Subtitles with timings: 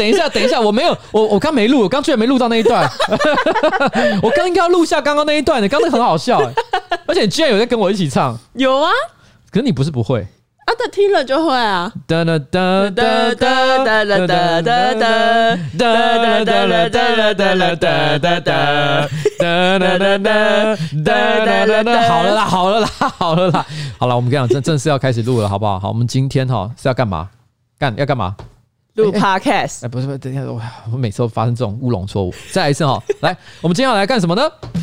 [0.00, 2.88] 等一下， 等一下，我没有，我我刚没录，我刚居然没录到那一段，
[4.22, 6.40] 我刚应该要录下刚刚那一段的，刚刚很好笑，
[7.06, 8.90] 而且你居然有在跟我一起唱，有啊，
[9.50, 10.26] 可是你不是不会。
[10.66, 11.92] 啊，他听了就会啊！
[12.06, 17.54] 哒哒哒哒哒哒哒哒哒哒哒哒哒哒哒哒
[21.04, 22.88] 哒哒哒好了啦，好了啦，
[23.18, 23.66] 好了啦，
[23.98, 25.80] 好了，我们跟你讲，正正式要开始录了，好不好？
[25.80, 27.28] 好，我们今天哈是要干嘛？
[27.78, 28.36] 干要干嘛？
[29.04, 29.84] 录 podcast？
[29.84, 30.60] 哎，不是不是，等一下，我
[30.92, 33.02] 我每次都发生这种乌龙错误，再来一次哈。
[33.20, 34.42] 来，我们今天要来干什么呢？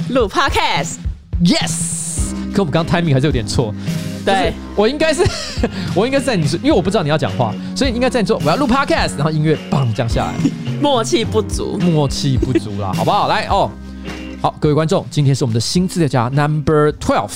[0.10, 0.96] 录 podcast。
[1.44, 3.74] Yes，可我们刚刚 timing 还是有点错。
[4.26, 5.24] 对，我应该是，
[5.96, 10.34] 我应该是在你，因为我不知道你要讲话，所以应该在你说我要录 podcast，然后音乐棒降下来，
[10.82, 13.28] 默契不足，默契不足啦，好不好？
[13.28, 13.70] 来哦，
[14.42, 17.32] 好，各位观众，今天是我们的新资料夹 Number Twelve。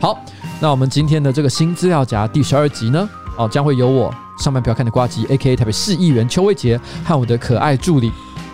[0.00, 0.24] 好，
[0.62, 5.56] 那我们今天的这个新资料夹第十二集呢，哦，将会由我上班不要看的瓜吉，A.K.A.
[5.56, 8.12] 台北市议员邱威杰和我的可爱助理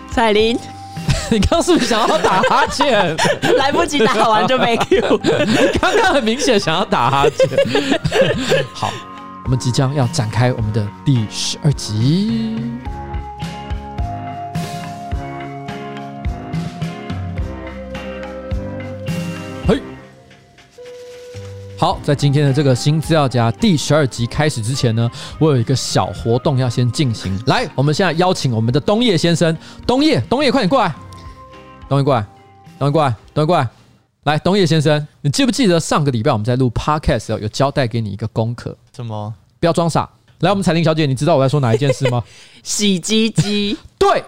[0.09, 0.57] 彩玲。
[1.29, 3.15] 你刚刚是不是想要打哈欠？
[3.57, 5.19] 来不及打完就没 Q。
[5.79, 7.47] 刚刚很明显想要打哈欠。
[8.73, 8.91] 好，
[9.45, 12.57] 我们即将要展开我们的第十二集。
[21.79, 27.41] 好，在今天的这个新资料夹第十二集开始之前呢，我有一个小活动要先进行。
[27.45, 30.93] 来，我们现在邀请我们的东叶先生，东叶，东叶，快点过来。
[31.87, 32.25] 东叶过来，
[32.77, 33.69] 东叶过来，东叶过来，
[34.23, 38.77] 来，东叶先生，你记不记得上个礼拜我们在录 podcast 的时候有交代给你一个功课？
[38.93, 39.33] 什么？
[39.61, 40.09] 不要装傻。
[40.39, 42.21] 来，我们彩玲小姐，你知道我在说哪一件事吗？
[42.61, 43.77] 洗鸡鸡。
[43.97, 44.21] 对，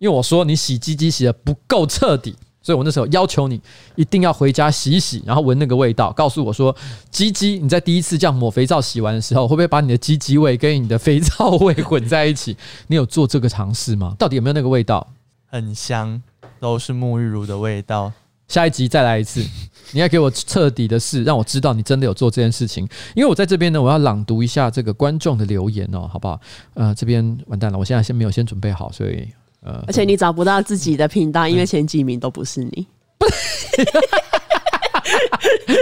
[0.00, 2.34] 因为我说你洗鸡鸡洗的不够彻底，
[2.66, 3.60] 所以我那时候要求你
[3.94, 6.74] 一定要回家洗一洗，然后闻那个味道，告诉我说
[7.12, 12.56] 鸡鸡你在第一次这样抹肥皂洗完的时候，会不会把你的鸡鸡味跟你的肥皂味混在一起？
[12.88, 14.16] 你有做这个尝试吗？
[14.18, 15.06] 到底有没有那个味道？
[15.46, 16.20] 很香。
[16.58, 18.10] 都是沐浴乳的味道。
[18.48, 19.44] 下一集再来一次，
[19.92, 22.88] 你要给我彻底的试，让我知道你真的有做这件事情。
[23.14, 26.40] 因为我在这边呢，我要朗读一下这个观众的留言哦，好不好？
[26.74, 29.28] 呃，这边完蛋了，我现在先没有先准备好，所以
[29.66, 32.86] 呃，而且你找不到自己的频道，因为前几名都不是你。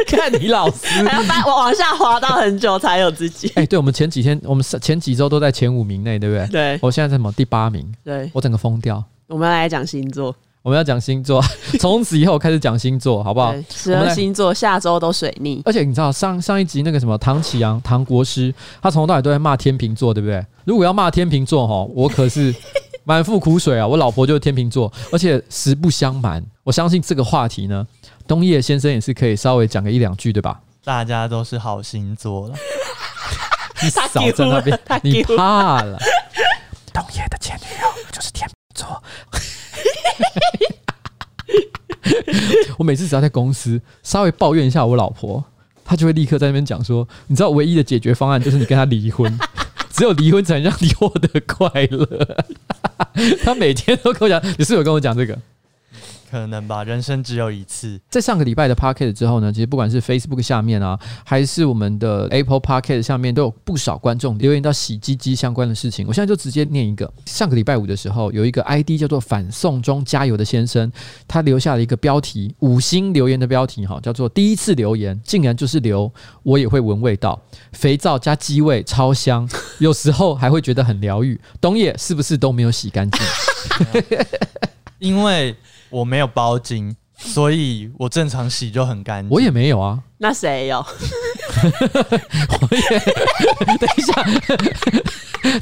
[0.07, 3.51] 看你老师，还要把我往下滑到很久才有自己。
[3.55, 6.47] 哎，对，我们前几天，我们前几周都在前五名内，对不对？
[6.49, 7.87] 对，我现在在什么第八名？
[8.03, 9.03] 对，我整个疯掉。
[9.27, 10.35] 我们来讲星座。
[10.63, 11.45] 我们要讲星座，
[11.79, 13.55] 从此以后开始讲星座，好不好？
[13.69, 20.43] 十二星座下周都水逆，而且你知道上上一集那个什么唐启阳唐国师，他从头到尾都在骂天秤座，对不对？
[20.65, 22.55] 如果要骂天秤座哈，我可是
[23.05, 23.87] 满腹苦水啊！
[23.87, 27.87] 我老婆就是天秤座，而且实不相瞒，我相信这个话题呢，
[28.27, 30.61] 东叶先生也是可以稍微讲个一两句，对吧？
[30.83, 32.55] 大家都是好星座了，
[33.83, 35.99] 你少在那边，你怕了？
[36.93, 39.03] 东叶的前女友就是天秤座。
[42.79, 45.45] 我每次只要在公司稍微抱怨一下我老婆，
[45.85, 49.39] 她就会立刻在那边讲说：“你知道唯一的解决方案就是你跟她离婚，
[49.95, 52.45] 只有离婚才能让你获得快乐。
[53.45, 55.39] ”他每天都跟我讲，你室友跟我讲这个？
[56.35, 58.01] 可能吧，人生只有一次。
[58.11, 66.05] 在上个礼拜的 Podcast 之后呢，其实不管是 Facebook 下面啊，还是我们的 Apple Podcast 下面，都有不少观众留言到洗鸡鸡相关的事情。
[66.09, 67.09] 我现在就直接念一个。
[67.25, 70.91] 上个礼拜五的时候，有一个 ID 叫做“反送中加油”的先生，
[71.29, 76.13] 他留下了一个标题，五星留言的标题哈，叫做“第一次留言”，竟然就是留
[76.43, 77.41] 我也会闻味道，
[77.71, 81.41] 肥皂加鸡味超香，有时候还会觉得很疗愈。
[81.61, 83.21] 东野是不是都没有洗干净？
[84.99, 85.55] 因为。
[85.95, 89.31] 我没有包金，所以我正常洗就很干净。
[89.31, 90.85] 我也没有啊，那谁有？
[91.63, 92.99] 我也
[93.79, 94.13] 等一下，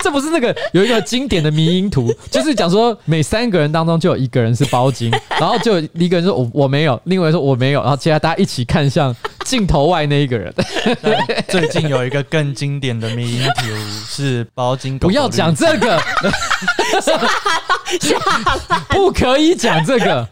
[0.01, 9.15] 这不是那个有一个经典的迷因图，就是讲说每三个人当中就有一个人是包金，然后就一个人说我我没有，另外一个人说我没有，然后接下来大家一起看向
[9.45, 10.53] 镜头外那一个人。
[11.49, 13.67] 最近有一个更经典的迷因图
[14.09, 16.03] 是包巾，不要讲这个。
[18.89, 20.27] 不可以讲这个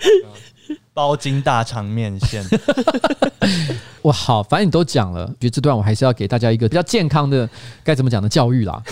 [0.93, 2.45] 包金大肠面线。
[4.03, 7.49] 我，好，反正你都讲了，觉得这段我还是要给大家一个比较健康的
[7.85, 8.83] 该怎么讲的教育啦。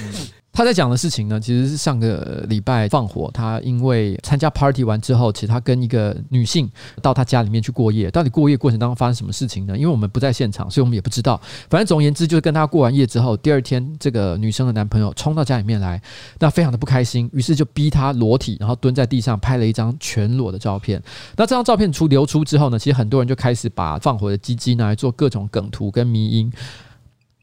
[0.50, 3.30] 他在讲的事情呢，其实是上个礼拜放火。
[3.32, 6.68] 他因为参加 party 完之后，其实他跟一个女性
[7.00, 8.10] 到他家里面去过夜。
[8.10, 9.78] 到底过夜过程当中发生什么事情呢？
[9.78, 11.40] 因为我们不在现场，所以我们也不知道。
[11.70, 16.02] 反正总而言之，就是跟他过完夜之后，第二天这个女生的男朋友冲到家里面来，
[16.40, 21.00] 那非常的不开心，于是就逼他裸体，然后蹲在地上拍了一张全裸的照片。
[21.36, 26.52] 那这张照片出流出之后呢，其实很多人就开始把放火的鸡鸡拿来做各种梗图跟迷因。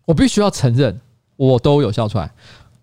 [0.04, 1.00] 我必须要承认。
[1.38, 2.32] 我都有笑出来。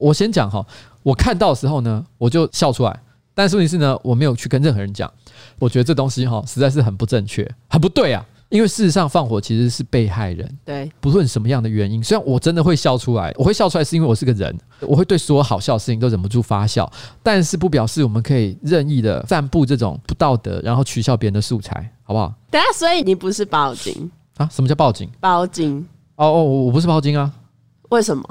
[0.03, 0.67] 我先讲哈，
[1.05, 3.01] 我看到的时候呢，我就笑出来。
[3.35, 5.11] 但是问题是呢，我没有去跟任何人讲。
[5.59, 8.25] 我觉得这东西哈，实在是很不正确，很不对啊。
[8.49, 10.59] 因为事实上，放火其实是被害人。
[10.63, 16.91] 对，不论什么样的原因，虽然我真的会笑出来，我会笑出来是因为我是个人，我会对所有好笑的事情都忍不住发笑。
[17.23, 22.35] 但是不表示我们可以任意的散布这种不道德，然后取笑别人的素材，好不好？
[22.51, 24.47] 等下，所以你不是报警啊？
[24.53, 25.09] 什么叫报警？
[25.19, 25.79] 报警？
[26.17, 27.33] 哦哦，我不是报警啊。
[27.89, 28.23] 为什么？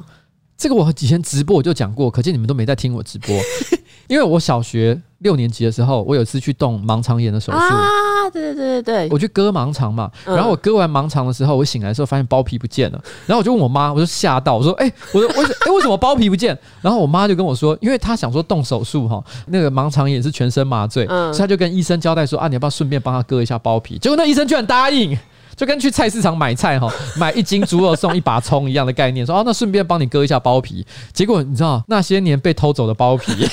[0.62, 3.36] 这个我以前直播我就讲过，可见你们都没在听我直播。
[4.08, 16.56] 因为我小学六年级的时候，我有一次去动盲肠炎的手术啊，对对对对对，我去割盲肠嘛，然后我割完盲肠的时候，我醒来的时候发现包皮不见了，然后我就问我妈，我就吓到，我说，哎，我说，为什，哎，为什么包皮不见？
[16.80, 23.98] 然后我妈就跟我说，因为她想说动手术哈，那个盲肠炎是全身麻醉，所以她就跟医生交代说，啊，你要不要顺便帮她割一下包皮？
[23.98, 25.18] 结果那医生居然答应。
[25.62, 30.84] 就跟去菜市场买菜哈， 买一斤猪肉送一把葱一样的概念，说哦，那顺便帮你割一下包皮。
[31.14, 33.46] 结果你知道那些年被偷走的包皮，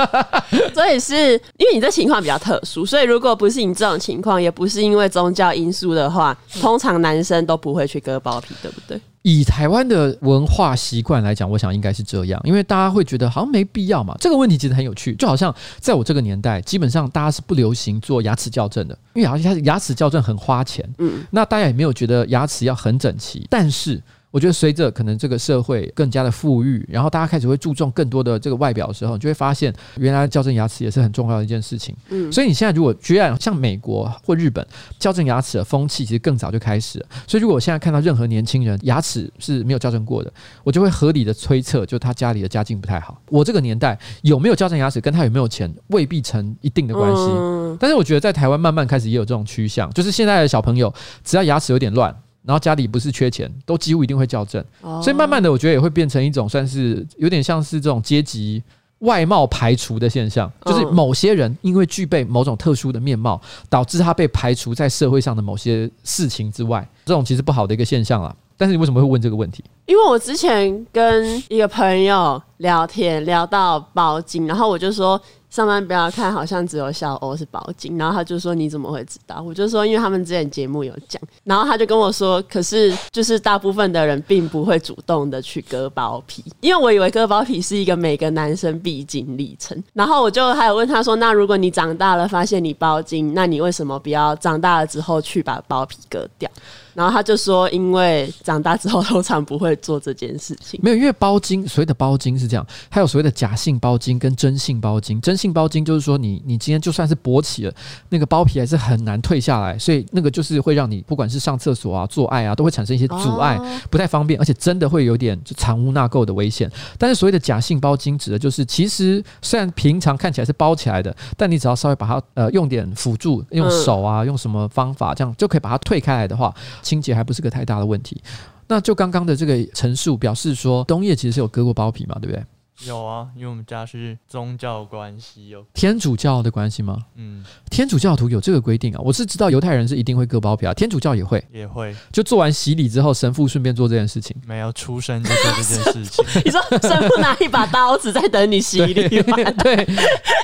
[0.74, 9.00] 所以是因为你这情况比较特殊，所以如果不是你这种情况，也不是因为宗教因素的话，通常男生都不会去割包皮，对不对？
[9.28, 14.16] 以台湾的文化习惯来讲，我想应该是这样，因为大家会觉得好像没必要嘛。
[14.20, 24.00] 这个问题其实很有趣，就好像在我这个年代，基本上大家是不流行做牙齿矫正的，因为好像牙齿矫正很花钱，嗯，那大家也没有觉得牙齿要很整齐，但是。
[24.36, 31.96] 我觉得随着可能这个社会更加的富裕，然后大家开始会注重更多的这个外表的时候，你就会发现原来矫正牙齿也是很重要的一件事情。
[32.10, 34.62] 嗯，所以你现在如果居然像美国或日本
[34.98, 37.06] 矫正牙齿的风气其实更早就开始了。
[37.26, 40.30] 所以如果我现在看到任何年轻人牙齿是没有矫正过的，
[40.62, 43.18] 我就会合理的推测，就他家里的家境不太好。
[43.30, 47.78] 我这个年代有没有矫正牙齿跟他有没有钱未必成一定的关系。
[47.80, 50.92] 但是我觉得在台湾慢慢开始也有这种趋向，就是现在的小朋友
[51.24, 52.14] 只要牙齿有点乱。
[52.46, 54.64] 然后家里不是缺钱，都几乎一定会校正，
[55.02, 58.62] 所以慢慢的，我觉得也会变成一种算是有点像是这种阶级
[59.00, 68.34] 外貌排除的现象，就是某些人因为具备某种特殊的面貌，导致他被排除在社会上的某些事情之外，这种其实不好的一个现象啦。
[68.56, 69.62] 但是你为什么会问这个问题？
[69.84, 75.20] 因为我之前跟一个朋友聊天，聊到包金，然后我就说。
[75.56, 79.40] 上班不要看，好像只有小欧是包茎，然后他就说，你怎么会知道？
[79.40, 89.82] 我就说因为他们之前节目有讲，然后他就跟我说，可是就是大部分的人并不会主动的去割包皮，因为我以为割包皮是一个每个男生必经历程。
[89.94, 96.50] 然后我就还有问他说，那如果你长大了发现你包茎，那你为什么不要长大了之后去把包皮割掉？
[96.92, 100.80] 然后他就说，因为长大之后通常不会做这件事情。
[100.82, 105.20] 没有，因为包茎，所谓的包茎是这样，还有所谓的假性包茎跟真性包茎。
[105.20, 107.74] 真性包茎就是说你，你你今天就算是勃起了，
[108.08, 113.58] 那个包皮还是很难退下来，所以那个就是会让你不管是上厕所啊、做爱啊，都会产生一些阻碍，
[113.90, 116.70] 不太方便，而且真的会有点就藏污纳垢的危险。
[116.98, 126.54] 但是所谓的假性包茎指的就是，其实虽然平常看起来是包起来的，但你只要稍微把它呃用点辅助，用手啊，用什么方法这样就可以把它退开来的话。
[126.82, 128.20] 清洁还不是个太大的问题，
[128.68, 132.44] 那就刚刚的这个陈述表示说，冬叶其实是有割过包皮嘛，对不对？
[132.84, 136.98] 有啊，因为我们家是宗教关系有天主教的关系吗？
[137.14, 146.24] 嗯，天主教徒有这个规定啊，我是知道犹太人是一定会割包皮啊，天主教也会，也会，就做完洗礼之后，神父顺便做这件事情，没有出生就做这件事情。
[146.44, 149.36] 你说神父拿一把刀子在等你洗礼吗？
[149.64, 149.86] 对，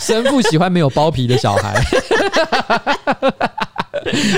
[0.00, 1.78] 神父喜欢没有包皮的小孩。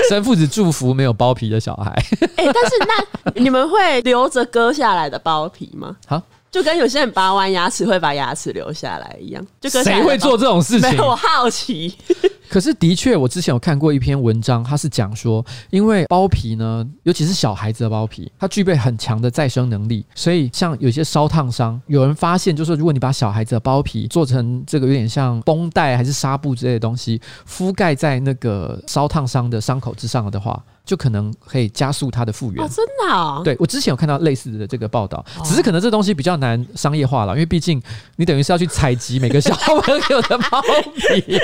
[0.09, 1.91] 神父只祝福没有包皮的小孩。
[2.35, 5.95] 哎、欸，但是那你们会留着割下来的包皮吗？
[6.05, 6.21] 好。
[6.55, 10.89] 就跟有些人拔完牙齿会把牙齿留下来一样，就跟谁会做这种事情？
[10.89, 11.93] 没有，我好奇。
[12.47, 30.63] 可是的确，我之前有看过一篇文章，它是讲说，因为包皮呢，尤其是小孩子的包皮，它具备很强的再生能力，所以像有些烧烫伤，有人发现，就是说如果你把小孩子的包皮做成这个有点像绷带还是纱布之类的东西，覆盖在那个烧烫伤的伤口之上的话。
[30.85, 33.41] 就可能可以加速它的复原哦，真的哦？
[33.43, 37.81] 对，我之前有看到类似的这个报道，只是可能这东西比较难商业化了，因为毕竟
[38.17, 40.61] 你等于是要去采集每个小朋友的包
[40.95, 41.39] 皮，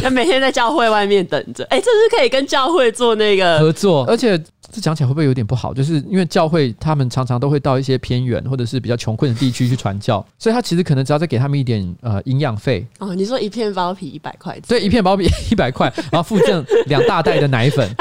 [0.04, 1.64] 要每天在教会外面等着。
[1.70, 4.38] 哎，这是可以跟教会做那个合作，而且。
[4.70, 5.72] 这讲起来会不会有点不好？
[5.72, 13.14] 就是因为教会他们常常都会到一些偏远或者是比较穷困的地区去传教， 所以他其实可能只要再给他们一点呃营养费哦。
[13.14, 14.58] 你说一片包皮一百块？
[14.68, 17.88] 对，一片包皮 一百块，然后附赠两大袋的奶粉，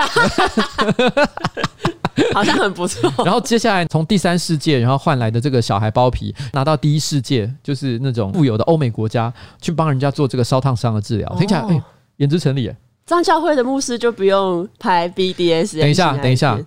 [2.34, 3.12] 好像很不错。
[3.24, 11.82] 然后接下来从第三世界然后换来的这个小孩包皮拿到第一世界，就是那种富有的欧美国家去帮人家做这个烧烫伤的治疗，听起来哎，
[12.18, 12.72] 言之成理。
[13.08, 15.80] 张教会的牧师就不用拍 BDS。
[15.80, 16.60] 等一下，等一下，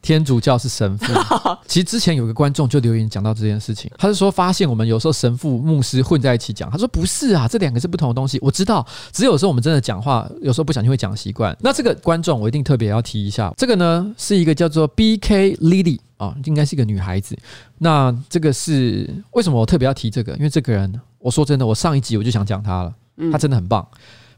[0.00, 1.12] 天主教是神父。
[1.66, 8.38] 其实之前有个观众就留言讲到这件事情，他是说发现我们有时候神父、牧师混在一起讲，他说不是啊，这两个是不同的东西。
[8.40, 11.54] 我知道，只有时候我们真的讲话，有时候不小心会讲习惯。
[11.60, 15.56] 那这个观众我一定特别要提一下，这个呢是一个叫做 B.K.
[15.56, 17.36] Lily 啊，应该是一个女孩子。
[17.78, 20.32] 那这个是为什么我特别要提这个？
[20.36, 22.94] 因为这个人，我说真的，我上一集我就想讲她了，
[23.32, 23.84] 她真的很棒。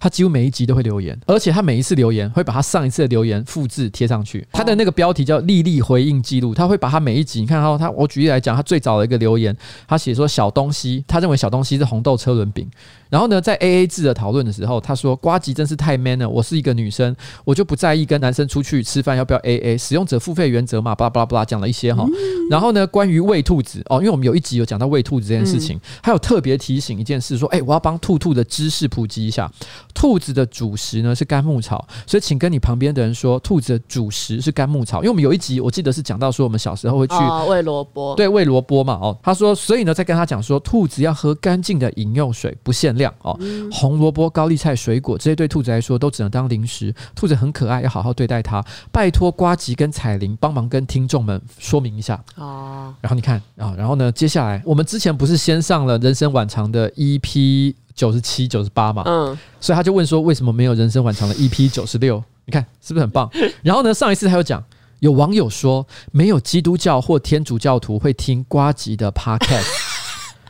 [0.00, 4.44] 他几乎每一集都会留言，而且他每一次留言会把他上一次的留言复制贴上去。
[4.50, 9.54] 他的那个标题叫“丽丽回应记录”，他会把他每一集，你看他，他我举例来讲，他最早的一个留言，
[9.86, 12.66] 他写说小东西，他认为小东西是红豆车轮饼。
[13.10, 16.28] 然后呢，在 A A 制的讨论的时候，他说瓜吉真是太 man 了。
[16.28, 17.14] 我是一个女生，
[17.44, 22.06] 我就不在意跟男生出去吃饭要不要 A A，使用者付费原则嘛，巴拉巴拉巴拉讲了一些哈。
[22.48, 29.50] 然后呢，关于喂兔子哦，因为我们有一集有讲到喂兔子这件事情，还有特别提醒一件事，说哎，我要帮兔兔的知识普及一下。
[29.92, 34.98] 兔子的主食呢是干牧草，所以请跟你旁边的人说，兔子的主食是干牧草。
[34.98, 37.14] 因为我们有一集我记得是讲到说，我们小时候会去
[37.48, 39.18] 喂萝卜，对，喂萝卜嘛哦。
[39.22, 43.36] 他说，所以呢，再跟他讲说，兔子要喝干净的饮用水，不限量哦。
[43.72, 46.94] 红萝卜、高丽菜、水果这些对兔子来说都只能当零食。
[47.16, 48.64] 兔子很可爱，要好好对待它。
[48.92, 52.94] 拜托瓜吉跟彩铃帮忙跟听众们说明一下哦。
[53.00, 59.02] 然后你看啊，然后呢，接下来我们之前不是先上了人生晚长的 EP 九十七、九十八嘛？
[59.06, 62.22] 嗯，所以他就问说，为什么没有人生晚长的 EP 九十六？
[62.44, 63.30] 你看是不是很棒？
[63.62, 64.62] 然后呢，上一次他又讲，
[64.98, 69.66] 有网友说没有基督教或天主教徒会听瓜吉的 Podcast。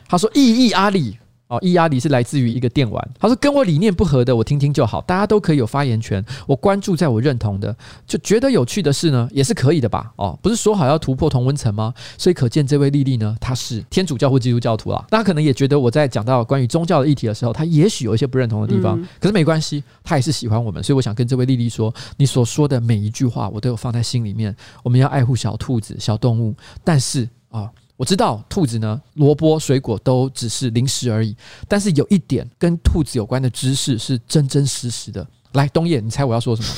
[0.08, 1.18] 他说：“意义阿里。”
[1.50, 3.10] 哦，伊阿里是来自于一个电玩。
[3.18, 6.24] 他说跟我理念不合的，我听听就好，大家都可以有发言权。
[6.46, 7.76] 我关注在我认同的，
[8.06, 10.12] 就觉得有趣的事呢，也是可以的吧？
[10.14, 11.92] 哦，不是说好要突破同温层吗？
[12.16, 15.04] 所以可见这位丽丽呢，她是天主教或基督教徒啊。
[15.10, 20.80] 大家可能也觉得我在讲到关于宗教的议题的时候，她也许有一些不认同的地方，可是没关系，她也是喜欢我们。
[20.80, 24.54] 所以我想跟这位丽丽说，你所说的每一句话，我都有放在心里面。
[24.84, 26.54] 我们要爱护小兔子、小动物，
[26.84, 27.62] 但是啊。
[27.62, 31.36] 哦我知道兔子呢，萝卜、水果都只是零食而已。
[31.68, 35.26] 但是有一点跟兔子有关的知识是真真实实的。
[35.52, 36.68] 来，东野，你猜我要说什么？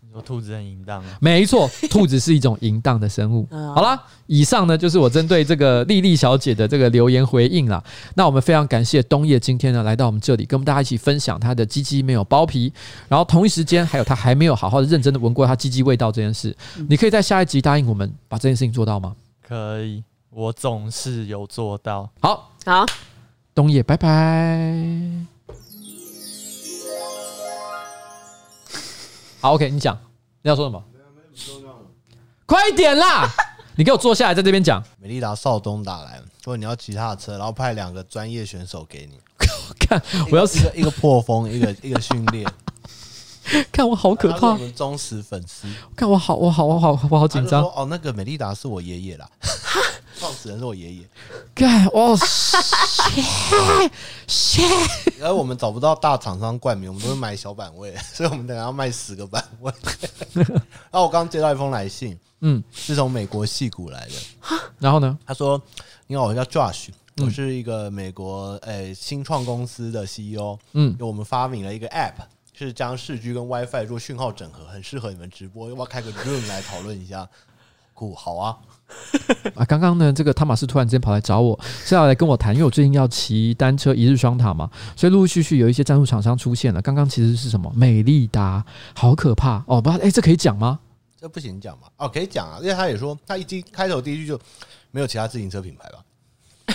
[0.00, 1.18] 你说兔子很淫荡啊？
[1.20, 3.46] 没错，兔子是一种淫荡的生物。
[3.74, 7.84] 好啦，以上呢就是我针对这个丽丽小姐的这个留言回应啦。
[8.14, 12.72] 那我们非常感谢东叶今天呢来到我们这里，跟我们大家一起分享他的鸡鸡没有包皮，
[13.06, 16.56] 然后同一时间还有他还没有好好的认真的闻过他鸡鸡味道这件事。
[16.88, 19.14] 你可以在下一集答应我们把这件事情做到吗？
[19.46, 20.02] 可以。
[20.32, 22.08] 我总是有做到。
[22.20, 22.86] 好，好，
[23.52, 24.80] 东野，拜拜。
[29.40, 29.98] 好，OK，你讲，
[30.42, 30.82] 你要说什么？
[32.46, 33.28] 快一点啦！
[33.74, 34.80] 你给我坐下来，在这边讲。
[35.00, 39.18] 美利达少东打来，说你要骑他的车，然后派两个专业选手给你。
[39.80, 42.48] 看，我要是一个破风，一个一个训练。
[43.72, 44.50] 看我好可怕！
[44.50, 45.66] 我们忠实粉丝。
[45.96, 47.64] 看我好，我好，我好，我好紧张。
[47.64, 49.28] 哦，那个美利达是我爷爷啦。
[50.20, 51.08] 创始人是我爷爷，
[51.54, 53.90] 干哦，shit
[54.28, 59.72] shit，然后我们找不到大厂商冠名，我们都是买小版位， 所以我们等下要卖十个版位。
[60.34, 64.12] 然后我刚接到一封来信，嗯，是从美国戏谷来的。
[64.78, 65.58] 然后呢，他说
[66.06, 72.16] ：“你好，我叫 Josh，我是一个美国诶新创公司的 CEO，嗯，我们发明了一个 App，
[72.52, 77.26] 是将四 G 跟 WiFi 做讯号整合，很适合你们直播，要不要开个 Room 来讨论一下？
[77.94, 78.58] 酷，好啊。”
[79.54, 86.80] 啊，刚刚呢，这个汤马斯突然之间跑来找我，是要来跟我谈，因为我最近要骑单车一日双塔嘛，所以陆陆续续有一些赞助厂商出现了。
[86.82, 87.72] 刚刚其实是什么？
[87.74, 89.80] 美利达，好可怕哦！
[89.80, 90.78] 不，哎，这可以讲吗？
[91.20, 91.88] 这不行讲嘛？
[91.98, 94.40] 哦，可以讲啊，因为他也说他一进开头第一句就
[94.90, 96.74] 没有其他自行车品牌吧？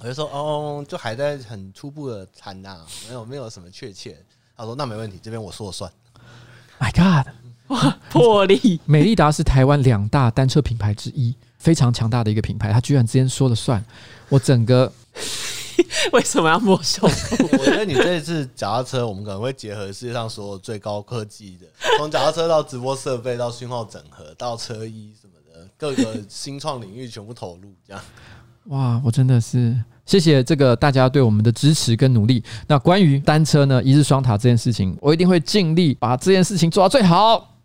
[0.00, 2.78] 我就说哦，就还在很初步的谈呐，
[3.08, 4.16] 没有没有什么确切。
[4.56, 5.90] 他说那没问题，这边我说了算。
[6.80, 7.32] My God！
[7.68, 8.80] 哇，魄力！
[8.84, 12.72] 美利达是台湾两大单车品牌之一，非常强大的一个品牌。
[12.72, 13.84] 他居然之间说了算，
[14.28, 14.90] 我整个
[16.12, 17.08] 为什么要摸胸？
[17.52, 21.66] 我觉得你这一次脚踏车，我们可能会结合世界上所有最高科技的，
[21.98, 28.02] 从脚踏车到直播设备，到讯号整合，到车衣什么的，各个新创领域全部投入，这样。
[28.64, 32.42] 哇，我真的是谢谢这个大家对我们的支持跟努力。
[32.66, 37.56] 那关于单车呢，一日双塔这件事情，我一定会尽力把这件事情做到最好。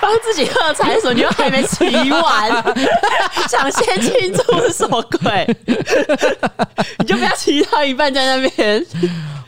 [0.00, 2.74] 帮自己喝彩的时候，你又还没骑完，
[3.48, 5.56] 想先庆祝是什么鬼？
[6.98, 8.84] 你就不要骑到一半在那边。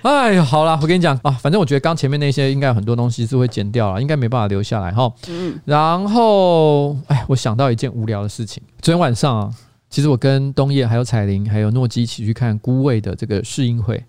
[0.02, 5.10] 哎呀，好了，我跟你讲啊，反正我觉得刚前面那些应该有很多东西是会剪掉了，应该没办法留下来哈。
[5.28, 5.58] 嗯。
[5.64, 8.62] 然后，哎，我想到一件无聊的事情。
[8.80, 9.50] 昨天晚上啊，
[9.88, 14.02] 其实我跟东叶还有彩玲还有诺基一起去看孤味的这个试映会，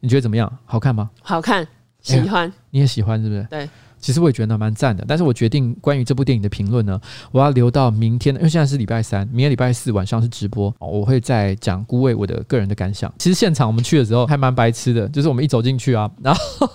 [0.00, 0.52] 你觉得怎么样？
[0.66, 1.08] 好看吗？
[1.22, 1.66] 好看，
[2.02, 2.52] 喜欢。
[2.70, 3.46] 你也喜欢是不是？
[3.48, 3.68] 对。
[4.00, 5.04] 其实我也觉得蛮赞的。
[5.06, 7.00] 但是我决定关于这部电影的评论呢，
[7.32, 13.12] 我要留到明天，因为现在是礼拜三，明天礼拜四晚上是直播，我会再讲孤味我的个人的感想。
[13.18, 16.68] 其实现场我们去的时候还蛮白痴的，就是我们一走进去啊， 然后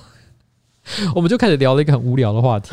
[1.16, 2.72] 我们就开始聊了一个很无聊的话题。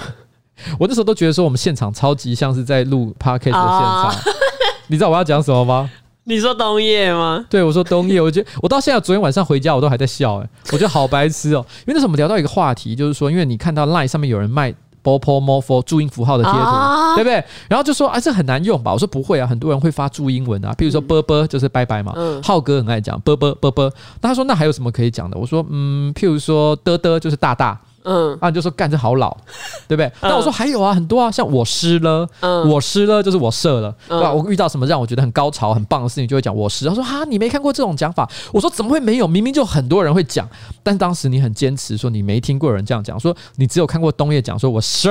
[0.78, 4.04] 我那时候都觉得说我们现场超级像是在录 podcast 的现场。
[4.04, 4.14] Oh.
[4.88, 5.90] 你知道我要讲什么吗？
[6.30, 7.44] 你说冬夜吗？
[7.50, 8.20] 对，我说冬夜。
[8.20, 11.66] 我觉得 我到现在昨天晚上回家我都还在笑哎、欸，我觉得好白痴哦、喔。
[11.80, 14.72] 因为那时候我们聊到一个话题，就是说，因为你看到 line 上面有人卖
[15.02, 17.14] bopomofo 注音符号的贴图，oh.
[17.16, 17.44] 对不对？
[17.68, 18.92] 然后就说啊，这很难用吧？
[18.92, 22.12] 我说不会啊，很多人会发注英文啊，譬如说啵啵就是拜拜嘛。
[22.14, 22.40] 嗯。
[22.42, 23.92] 浩哥很爱讲啵啵啵啵。
[24.20, 25.36] 那他说那还有什么可以讲的？
[25.36, 27.78] 我说嗯，譬如说的的就是大大。
[28.04, 29.36] 嗯，啊，你就说干这好老，
[29.86, 30.10] 对不对？
[30.22, 34.32] 那、嗯、我说还有啊，很多啊，像我湿了，嗯，我湿了就是我射了，对吧？
[34.32, 36.86] 我遇到什么让我觉得很高潮、很棒的事情，就会讲我湿。
[36.88, 38.28] 他说哈，你没看过这种讲法？
[38.52, 39.26] 我说怎么会没有？
[39.26, 40.48] 明明就很多人会讲，
[40.82, 45.08] 但是当时你很坚持说你没听过有人这样讲，说你只有看过冬夜讲说我湿，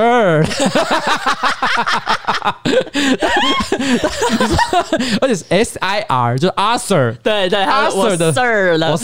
[5.20, 8.96] 而且是 S I R，就是阿 Sir，对对，Arthur 的 Sir 了。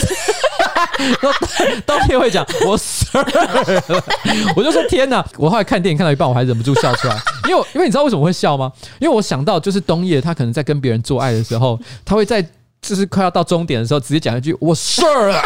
[1.87, 2.77] 冬夜会讲我
[3.81, 4.03] 湿。
[4.57, 5.25] 我就说天哪！
[5.37, 7.17] 我后来看电影看到一半，我还忍不住笑出来，
[7.49, 8.71] 因为因为你知道为什么会笑吗？
[8.99, 12.45] 因为我想到就是冬夜，他可能在跟别人做爱的时候，他会在
[12.81, 15.43] 就是快要到终点的时候，直接讲一句“我 sure 了”，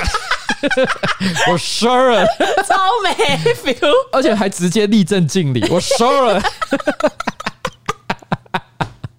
[1.51, 2.27] 我 sure 了，
[2.67, 3.11] 超没
[3.55, 6.43] feel，而且还直接立正敬礼，我 sure 了。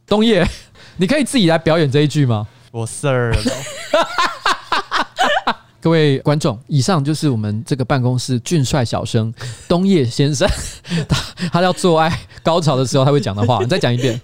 [0.08, 0.46] 冬夜，
[0.98, 2.46] 你可以自己来表演这一句吗？
[2.72, 3.38] 我 sure 了。
[5.82, 9.34] 各位观众，以上就是我们这个办公室俊帅小生
[9.68, 10.48] 冬叶先生，
[11.10, 11.18] 他
[11.52, 14.22] 他要做爱高潮的时候他会讲的话，你再讲一遍。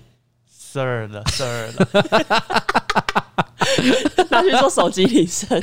[0.72, 1.88] Sir 了，Sir 了，
[4.30, 5.60] 拿去做手机铃声，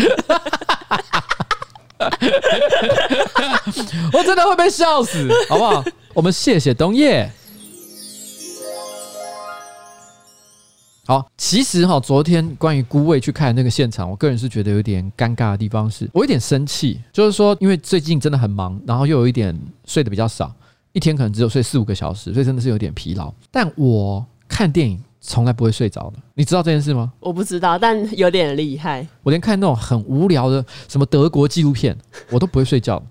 [4.13, 5.85] 我真的会被笑死，好不好？
[6.13, 7.31] 我们谢谢冬夜。
[11.07, 20.51] 好，其实哈，昨天关于孤位去看那个现场，我个人是觉得有点尴尬的地方是，我有点生气，就是说，因为最近真的很忙，然后又有一点睡得比较少，
[20.93, 23.31] 一天可能只有睡四五个小时，所以真的是有点疲劳。
[23.51, 27.13] 但我看电影从来不会睡着的，你知道这件事吗？
[27.21, 29.07] 我不知道，但有点厉害。
[29.23, 31.95] 我连看那种很无聊的什么德国纪录片，
[32.31, 33.03] 我都不会睡觉。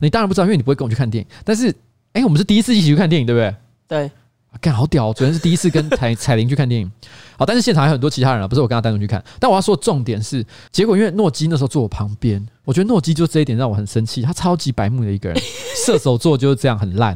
[0.00, 1.30] 你当然不知道，因为你不会跟我去看电影。
[1.44, 1.68] 但是，
[2.14, 3.54] 哎、欸，我们是第一次一起去看电影，对不对？
[3.86, 4.10] 对。
[4.60, 5.12] 干好屌！
[5.12, 6.90] 昨天是第一次跟彩 彩玲去看电影，
[7.36, 9.22] 好，但是现场还有很多其他人啊，不是我跟他单独去看。
[9.38, 14.22] 但我要说的重点是，结果因为诺基那时候坐我旁边，我觉得诺基就这一点让我很生气。
[14.22, 15.38] 他超级白目的一个人，
[15.84, 17.14] 射手座就是这样很烂。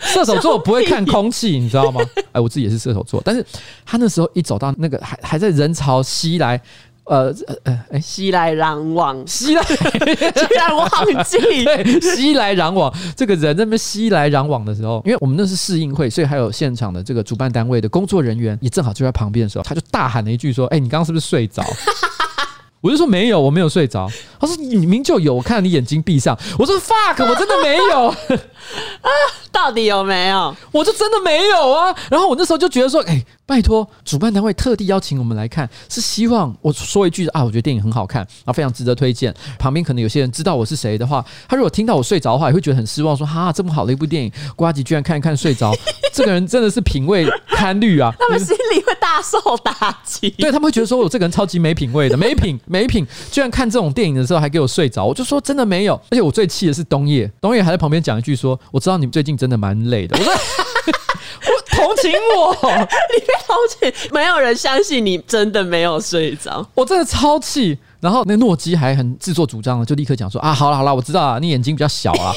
[0.00, 2.00] 射手座不会看空气，你知道吗？
[2.32, 3.44] 哎，我自己也是射手座，但是
[3.84, 6.60] 他那时候一走到那个还还在人潮袭来。
[7.06, 10.88] 呃呃呃，熙来攘往，熙来 居然忘
[11.24, 21.62] 记，对，熙来攘往，这个人在那边熙来攘往的时候，因为我们那是试映会，所以还有现场的这个主办单位的工作人员也正好就在旁边的时候，他就大喊了一句说：“哎、欸，你刚刚是不是睡着？”
[22.80, 24.08] 我就说没有，我没有睡着。
[24.38, 26.38] 他说你明明就有，我看到你眼睛闭上。
[26.58, 28.08] 我说 fuck，我真的没有。
[29.00, 29.10] 啊，
[29.50, 30.54] 到底有没有？
[30.72, 31.94] 我就真的没有啊。
[32.10, 39.34] 然后我那时候就觉得说，哎、欸，拜托，主办单位特地邀请我们来看，是希望我说一句啊，我觉得电影很好看，啊非常值得推荐。
[39.58, 45.72] 旁边可能有些人知道我是谁的话，他如果听到我睡着的话，也会觉得很失望，说哈，这么好的一部电影，瓜吉居然看一看睡着，
[46.12, 48.12] 这个人真的是品味堪虑啊。
[48.20, 52.58] 他们心里会大受打击，对他们会觉得说我这个人超级没品味的，没品。
[52.66, 55.94] 没品，居然看这种电影的时候还给我睡着，我就说真的没有。
[56.10, 60.32] 而且我最气的是冬夜，冬夜还在旁边讲一句说：“我知道你们最近真的蛮累的。”我说
[61.46, 67.78] ：“我同情我，你别同情，没有人相信你真的没有睡着。”我真的超气。
[67.98, 72.32] 然后那诺基还很自作主张的，就立刻讲说：“啊，好了好了，我知道了，你眼睛比较小啊。”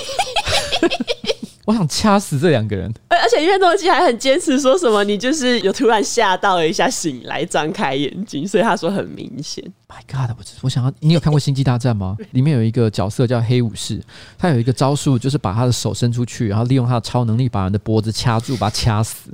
[1.70, 9.64] 我想掐死这两个人，而而且因为诺基还很坚持说什么，你就是有突然吓到了一下，醒来张开眼睛，所以他说很明显。
[9.88, 12.18] My God，我我想要，你有看过《星际大战》吗？
[12.34, 14.02] 里面有一个角色叫黑武士，
[14.36, 19.30] 他有一个招数，就是把他的手伸出去，然后利用他的超能力把人的脖子掐住，把他掐死。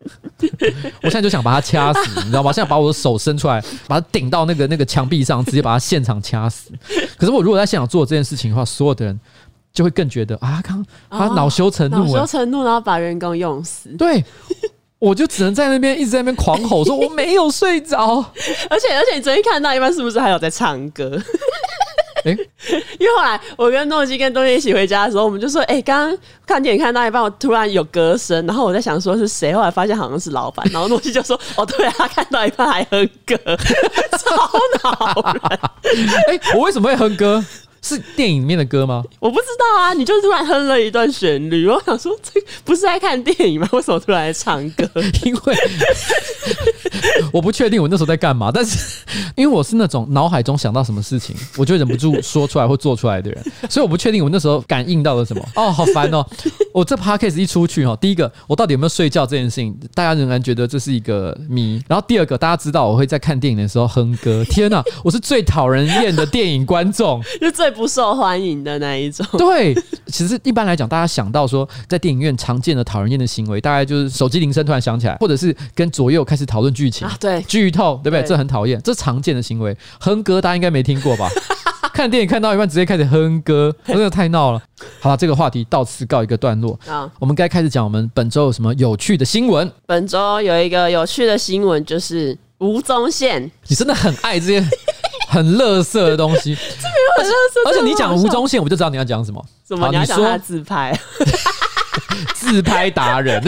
[1.02, 2.52] 我现在就想把他掐死，你知道吗？
[2.52, 6.70] 现在把我的手伸出来，把他顶到那个那个墙壁上，直接把他现场掐死。
[7.16, 9.18] 可是我如果在现场做这件事情的话，所有的人。
[9.72, 13.88] 就会更觉得啊，刚他恼羞成怒，恼羞成怒，然后把员工用死。
[13.96, 14.24] 对，
[14.98, 18.24] 我就只能在那边一直在那边狂吼，说 我没有睡着。
[18.68, 21.20] 而且而且，你昨天看到一半，是不是还有在唱歌？
[22.22, 22.36] 哎、欸，
[23.00, 33.36] 因为后来我跟诺基跟冬夜一起回家的时候，我们就说，哎、欸，刚刚看电影看到一半，我突然有歌声，然后我在想说是谁，后来发现好像是老板，然后诺基就说，哦，对啊，他看到一半还哼歌，
[34.18, 34.36] 超
[34.82, 35.40] 恼人。
[36.28, 37.42] 哎、欸，我为什么会哼歌？
[37.82, 39.02] 是电影里面的歌吗？
[39.18, 43.68] 我不知道啊，你就突然哼了一段旋律，我 想说这不是在看电影吗？
[43.72, 44.88] 为什么突然在唱歌？
[45.24, 45.56] 因为
[47.32, 49.04] 我不确定我那时候在干嘛，但是
[49.36, 55.42] 因为我是那种脑海中想到什么事情，我就忍不住说出来或做出来的人，所以我不确定我那时候感应到了什么。
[55.56, 56.24] 哦，好烦哦！
[56.72, 61.82] 我这 podcast 一出去哦，第一个我到底有没有睡觉这件事情，大家仍然觉得这是一个谜。
[61.88, 69.24] 然后第二个，大家知道我会在看电影的时候哼歌，天哪，我是最讨人厌的电影观众，就最不受欢迎的那一种。
[69.38, 69.74] 对，
[70.06, 78.22] 其实一般来讲，大家想到说在电影院常见的讨人厌的行为，大概就是手机铃声突然响起来，或者是跟左右开始讨论剧情，啊、对，剧透，对不对？
[78.22, 79.76] 对这很讨厌，这常见的行为。
[80.00, 81.28] 哼歌，大家应该没听过吧？
[81.92, 84.62] 看电影看到一半直接开始哼歌， 真的太闹了。
[85.00, 86.78] 好了，这个话题到此告一个段落。
[86.86, 89.70] 啊，我们该开始讲我们本周有什么有趣的新闻。
[89.86, 93.50] 本周有一个有趣的新闻，就是吴宗宪。
[93.68, 94.60] 你真的很爱这些
[95.30, 97.70] 很乐色的东西， 这没有很乐色。
[97.70, 99.44] 而且你讲吴宗宪，我就知道你要讲什么。
[99.66, 99.88] 什么？
[99.90, 100.98] 你要讲他自拍？
[102.34, 103.40] 自拍达人，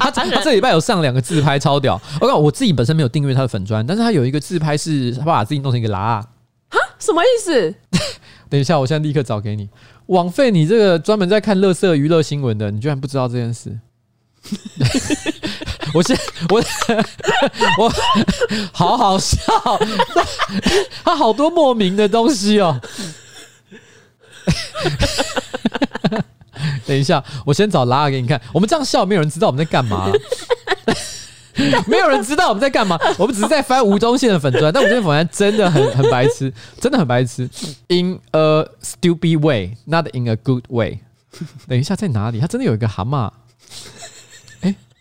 [0.00, 2.00] 他他这礼拜有上两个自拍，超屌。
[2.20, 6.24] 我讲我自己本身没有订阅他的粉专，但是他有一个自拍是他把自己弄成一个拉啊？
[6.98, 7.74] 什么意思？
[8.50, 9.68] 等一下，我现在立刻找给你。
[10.06, 13.78] 枉费你这个专门在看乐色娱乐新闻的，你居然不知道这件事。
[15.94, 16.18] 我现
[16.50, 16.60] 我
[17.78, 17.92] 我
[18.72, 19.36] 好好笑，
[21.04, 22.80] 他好多莫名的东西哦。
[26.86, 28.40] 等一下，我先找拉给你看。
[28.52, 30.10] 我们这样笑，没有人知道我们在干嘛。
[31.86, 32.98] 没有人知道我们在干嘛。
[33.16, 37.48] 我们只是在翻吴宗宪的粉砖，但吴宗宪粉砖真的很很白痴，真的很白痴。
[37.88, 40.98] In a stupid way, not in a good way。
[41.68, 42.40] 等一下，在哪里？
[42.40, 43.30] 他真的有一个蛤蟆。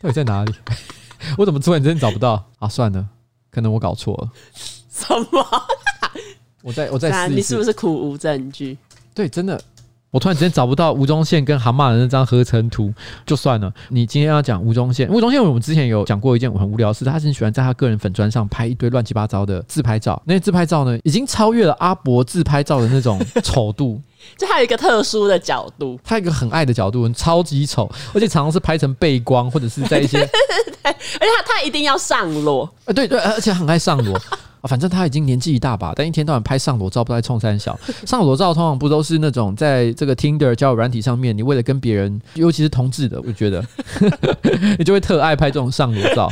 [0.03, 0.53] 到底在哪里？
[1.39, 2.43] 我怎么突然间找不到？
[2.59, 3.07] 啊，算了，
[3.49, 4.29] 可能我搞错了。
[4.91, 5.45] 什么？
[6.61, 7.33] 我再我再试。
[7.33, 8.77] 你是不是苦无证据？
[9.15, 9.59] 对，真的。
[10.11, 12.93] 我突然之间找不到吴宗宪跟蛤蟆的那张合成图，
[13.25, 13.73] 就算了。
[13.89, 23.99] 你今天要讲吴宗宪，吴宗宪我们之前有讲过一件很无聊的事，他是很喜欢在他个人粉砖上拍一堆乱七八糟的自拍照，那些自拍照呢，已经超越了阿伯自拍照的那种丑度，
[24.37, 30.19] 就他有一个特殊的角度，他有一个很爱的角度，超级丑，而且常常是拍成背光或者是在一些，
[30.83, 34.19] 而且他他一定要上裸，呃对对，而且很爱上裸。
[34.63, 37.77] 反正他已经年纪一大把，但一天到晚拍上裸照，不知道在冲三小。
[38.07, 43.61] 上裸照通常不都是那种在这个 Tinder 交友软体上面，你为了跟别人，尤其是同志的，我觉得
[44.77, 46.29] 你就会特爱拍这种上裸照。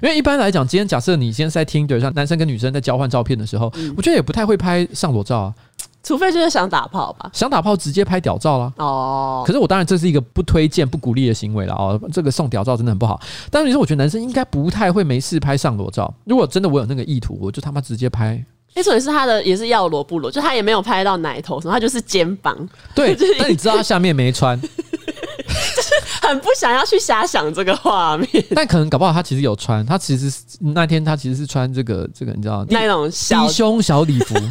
[0.00, 5.54] 因为一般来讲，今天假设你今天在 Tinder 上，男生跟女生在交换照片的时候，我觉得也不太会拍上裸照啊。
[6.02, 8.72] 除非就是想打炮吧，想打炮直接拍屌照啦。
[8.78, 12.00] 哦，可是我当然这是一个不推荐、不鼓励的行为了哦。
[12.12, 13.20] 这个送屌照真的很不好。
[13.50, 16.12] 但是你说，我觉得男生应该不太会没事拍上裸照。
[16.24, 18.42] 如果真的我有那个意图，我就他妈直接拍。
[18.74, 22.56] 那重点是他的也是要裸不裸，就他也没有拍到奶头什么，他就是肩膀。
[22.94, 24.68] 对， 但你知道他下面没穿，就
[25.82, 28.28] 是很不想要去瞎想这个画面。
[28.54, 34.34] 但可能搞不好他其实有穿，他其实那天他其实是穿这个这个你知道那种低胸小礼服。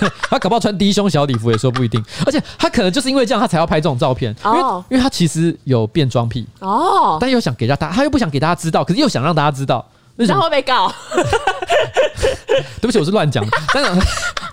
[0.30, 4.58] 他搞不好穿低胸小礼服也说不一定，而且他可能就是因为这样，他才要拍这种照片，因为
[4.90, 6.46] 因为他其实有变装癖。
[6.60, 9.84] 哦，但又想给大家，他又不想给大家知道，可是又想让大家知道，
[10.16, 10.92] 那会被告？
[12.80, 14.00] 对不起，我是乱讲，但是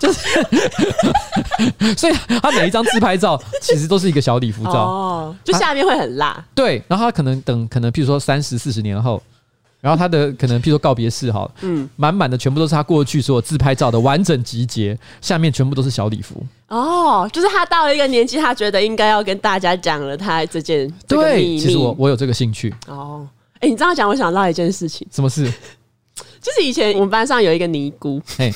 [0.00, 0.20] 就是，
[1.96, 4.72] 所以他每一张自拍照其实都是一个小礼服照。
[4.72, 9.22] 哦，就下面会很辣，对，然后他可能等可能譬如说三十四十年后。
[9.82, 16.40] 然后他的可能，譬如说告别式哈，嗯，满满的全部都是他过去所有自拍照的完整集结，下面全部都是小礼服。
[16.68, 20.88] 哦，就是他到了一个年纪，他觉得应该要跟大家讲了他这件。
[21.08, 22.72] 对，其实我我有这个兴趣。
[22.86, 23.26] 哦，
[23.58, 25.04] 哎，你这样讲，我想到一件事情。
[25.10, 25.52] 什么事？
[26.40, 28.22] 就是以前我们班上有一个尼姑。
[28.38, 28.52] 嘿，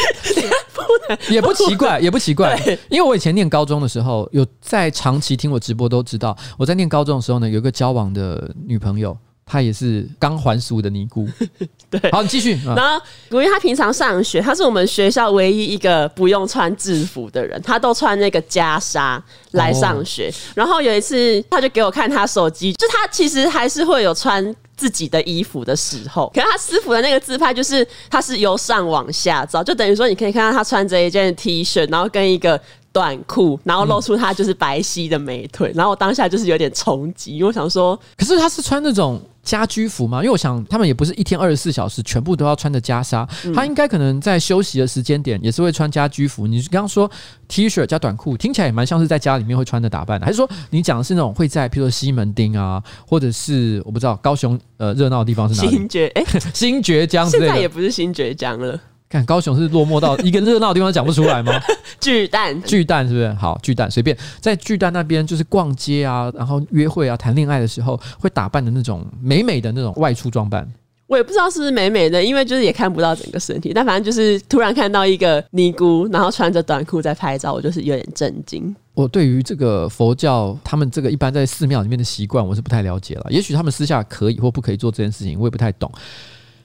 [1.32, 9.16] 也不奇怪，也不奇怪，因为我以前念高中的时候，有在长期听我直播都知道，我在念高中的时候呢，有一个交往的女朋友。
[9.44, 11.28] 他也是刚还俗的尼姑，
[11.90, 12.58] 对，好，你继续。
[12.64, 20.30] 然后，因为他平常上学，他是我们学校唯一一个不用穿制服的人，他都穿那个袈裟来上学。
[20.30, 26.30] 哦、然后有一次，他就给我看他手机，就他其实还是会有穿自己的衣服的时候。
[26.34, 32.58] 可是他师傅的那个自拍，就是他是由上往下照，就等于说你可以看到他穿着一件 T 恤，然后跟一个。
[32.94, 40.18] 短裤，然后露出他就是白皙的美腿，嗯、然后我当下就是有点冲击，因为我想说，可是他是穿那种家居服吗？
[40.18, 46.46] 因为我想他们也不是一天二十四小时全部都要穿着袈裟，嗯、他应该可能在休息的时间点也是会穿家居服。
[46.46, 47.10] 你刚刚说
[47.48, 55.76] T 恤加短裤，听起来也蛮像是在家里面会穿的打扮的，还是说你讲的是那种会在，譬如说西门町啊，或者是我不知道高雄呃热闹的地方是哪里？
[55.76, 56.24] 新觉哎，
[56.54, 58.80] 新觉江，现在也不是新觉江了。
[59.12, 61.52] 看高雄是落寞到 一个热闹的地方讲不出来吗？
[62.00, 63.30] 巨蛋，巨蛋是不是？
[63.34, 70.66] 好，巨蛋随便在巨蛋那边就是逛街啊，然后约会啊，谈恋爱的时候会打扮的那种美美的那种外出装扮。
[71.08, 78.74] 我也不知道是不是美美的，因为就是也看不到整个身体，但反正就是突然看到一个尼姑，然后穿着短裤在拍照，我就是有点震惊。
[78.94, 83.26] 我对于这个佛教他们这个一般在寺庙里面的习惯，我是不太了解了。
[83.28, 85.92] 也许他们私下可以或不可以做这件事情，我也不太懂。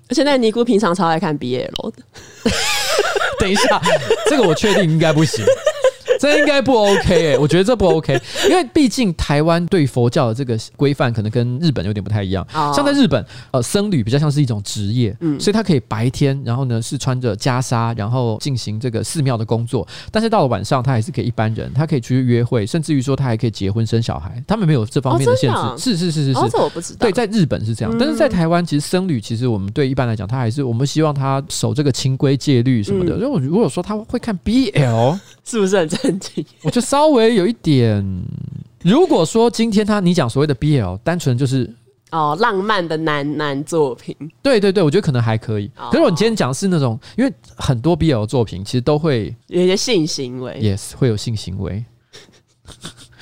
[0.09, 2.51] 而且那尼姑平常超爱看 BL 的。
[3.39, 3.79] 等一下，
[4.29, 5.45] 这个我确定应该不行。
[6.19, 12.45] 这应该不 OK 哎、欸，我觉得这不 OK，因为毕竟台湾对佛教的这个规范可能跟日本有点不太一样。
[12.73, 19.87] 像在日本，呃，僧侣比较像是一种职业，嗯，所以他可以白天，然后呢是穿着袈裟，然后进行这个寺庙的工作。
[20.11, 24.41] 但是到了晚上，他还是可以一般人，他可以出去约会，甚至于说他还可以结婚生小孩。
[24.47, 25.57] 他们没有这方面的限制。
[25.77, 26.99] 是是是是是，这我不知道。
[26.99, 33.15] 对，在日本是这样，但是在台湾，其实僧侣其实我们对一般来讲，他还是我们希望他守这个清规戒律什么的。
[33.17, 35.87] 如果如果说他会看 BL， 是不是很
[36.63, 38.03] 我就稍微有一点，
[38.83, 41.73] 如果说今天他你讲所谓的 BL，单纯就是
[42.11, 45.69] 哦浪漫的男男作品，对对对，我觉得可能还可以。
[45.91, 51.83] 可是我今天讲的是那种，因为很多 BL 作品其实都会有一些性行为，yes，会有性行为。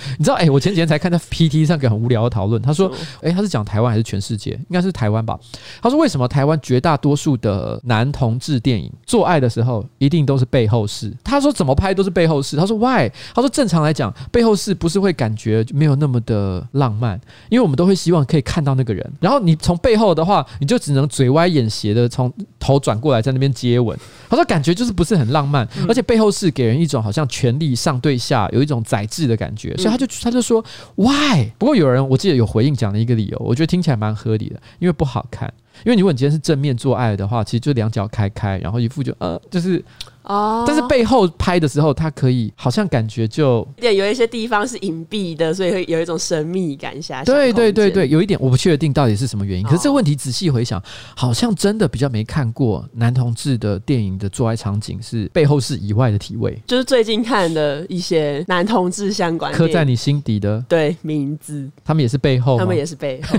[0.17, 2.89] 你知道，哎、欸，我前几天才看在 PT 上一个很无聊的讨论，他说，
[3.21, 4.51] 哎、欸，他是讲台湾还是全世界？
[4.51, 5.37] 应该是台湾吧。
[5.81, 11.11] 他说，为什么台湾绝大多数的男同志电影做爱的时候一定都是背后式？
[11.23, 12.55] 他说怎么拍都是背后式。
[12.55, 13.09] 他说 why？
[13.33, 19.11] 他说正常来讲，背后式不是会感觉没有那么的浪漫，因为我们都会希望可以看到那个人。
[19.19, 23.97] 然后你从背后的话，你就只能嘴歪眼斜的从头转过来在那边接吻。
[24.29, 29.94] 他说感觉就是不是很浪漫，而且背后式给人一种好像权力上对下，有一种宰制的感觉，所以。
[29.97, 30.63] 他就他就说
[30.95, 31.49] why？
[31.57, 35.51] 不过有人我记得有回应讲了一个理由，我觉得听起来蛮合理的，因为不好看。
[35.85, 39.83] 因为如果你今天是正面做爱的话，其实就两脚开开，然后一副就呃就是。
[40.25, 47.23] 哦，但是背后拍的时候，它可以好像感觉就对有一些地方是隐蔽的，所以会有一种神秘感下。
[47.23, 49.65] 对对对对，有一点我不确定到底是什么原因。
[49.65, 50.81] 可是这个问题仔细回想，
[51.15, 56.59] 好像真的比较没看过男同志的电影的做爱场景是背后是以外的体位。
[56.65, 63.37] 就是最近看的一些男同志相关刻在你心底的对名字，他们也是背后，他们也是背后。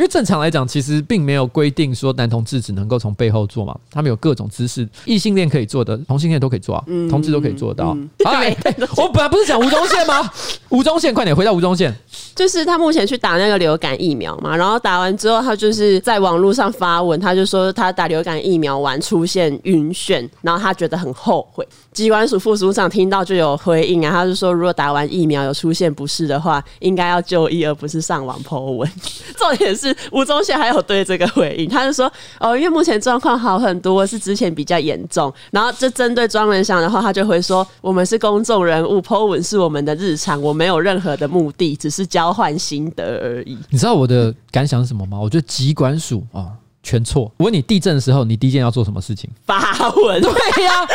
[0.00, 7.94] 因为正常来讲，其实并没有规定说男同志只能够从背后做嘛，他们有各种姿势，异性恋可以做的，同性恋都可以做啊，嗯、同志都可以做得到。
[8.24, 8.56] 哎，
[8.96, 10.30] 我本来不是讲吴宗宪吗？
[10.70, 11.94] 吴宗宪，快点回到吴宗宪。
[12.34, 21.68] 就是他目前去打那个流感疫苗嘛，然后打完之后，他就是在网络上发文，他就说他打流感疫苗完出现晕眩，然后他觉得很后悔。
[21.92, 28.90] 疾管署副署长听到就有回应啊，他就说如果打完疫苗有出现不适的话，应该要就医而不是上网 po 文。
[29.36, 35.32] 重点是吴宗宪还有对这个回应，他就说哦，因为目前状况好很多，是之前比较严重。
[35.50, 43.58] 然后就针对庄文祥的话，他就会说我们是公众人物，po 文是我们的日常，我没有任何的目的，只是交换心得而已。
[43.68, 45.18] 你知道我的感想是什么吗？
[45.18, 46.52] 我觉得疾管署啊。
[46.82, 47.30] 全错！
[47.36, 49.28] 我问你，地震的时候，你第一件要做什么事情？
[49.44, 50.20] 发文。
[50.20, 50.88] 对呀、啊，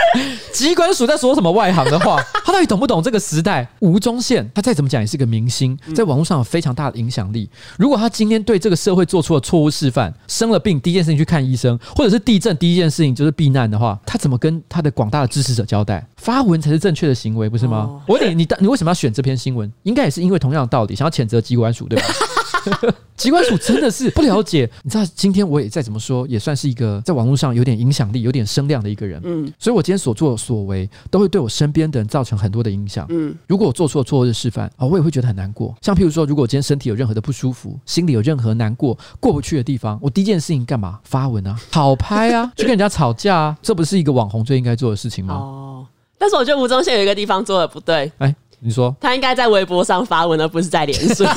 [0.52, 2.20] 疾管署在说什么外行的话？
[2.44, 3.68] 他到底懂不懂这个时代？
[3.80, 7.50] 吴宗宪他再怎么讲也是个明星，在网络上有非常大的影响力。
[7.78, 16.06] 如果他今天对这个社会做出了错误示范，生了病第一件事情去看医生，或者是地震第一件事情就是避难的话，他怎么跟他的广大的支持者交代？
[16.18, 17.78] 发文才是正确的行为，不是吗？
[17.78, 19.72] 哦、我问你，你你为什么要选这篇新闻？
[19.84, 22.06] 应该也是因为同样的道理，想要谴责机关署，对吧？
[23.16, 29.22] 疾管署真的是不了解，你知道，今天我也再怎么说，也算是一个在网络上有点影响力、有点声量的一个人。
[29.24, 33.06] 嗯，所以我今天所作所为，都会对我身边的人造成很多的影响。
[33.10, 35.74] 嗯，如果我做错了错误的示范啊，我也会觉得很难过。
[35.82, 41.00] 像譬如说，如果我今天身体有任何的不舒服，心里有任何难过、过不去的地方，我第一件事情干嘛？
[41.04, 45.36] 发文啊， 讨拍啊，去跟人家吵架啊，这不是一个网红最应该做的事情吗？
[45.36, 48.12] 哦，但是我觉得吴宗宪有一个地方做的不对。
[48.18, 48.36] 哎。
[48.66, 51.24] 你说他应该在微博上发文，而不是在脸书。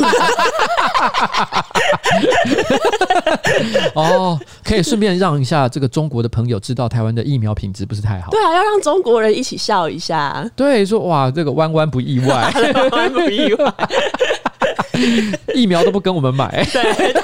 [3.95, 8.31] 哦，可以顺便让一下这个中国的朋友知道，台湾的疫苗品质不是太好。
[8.31, 10.51] 对啊，要让中国人一起笑一下。
[10.57, 13.75] 对，说哇，这个弯弯不意外， 弯弯不意外，
[15.55, 16.65] 疫苗都不跟我们买。
[16.73, 17.15] 对。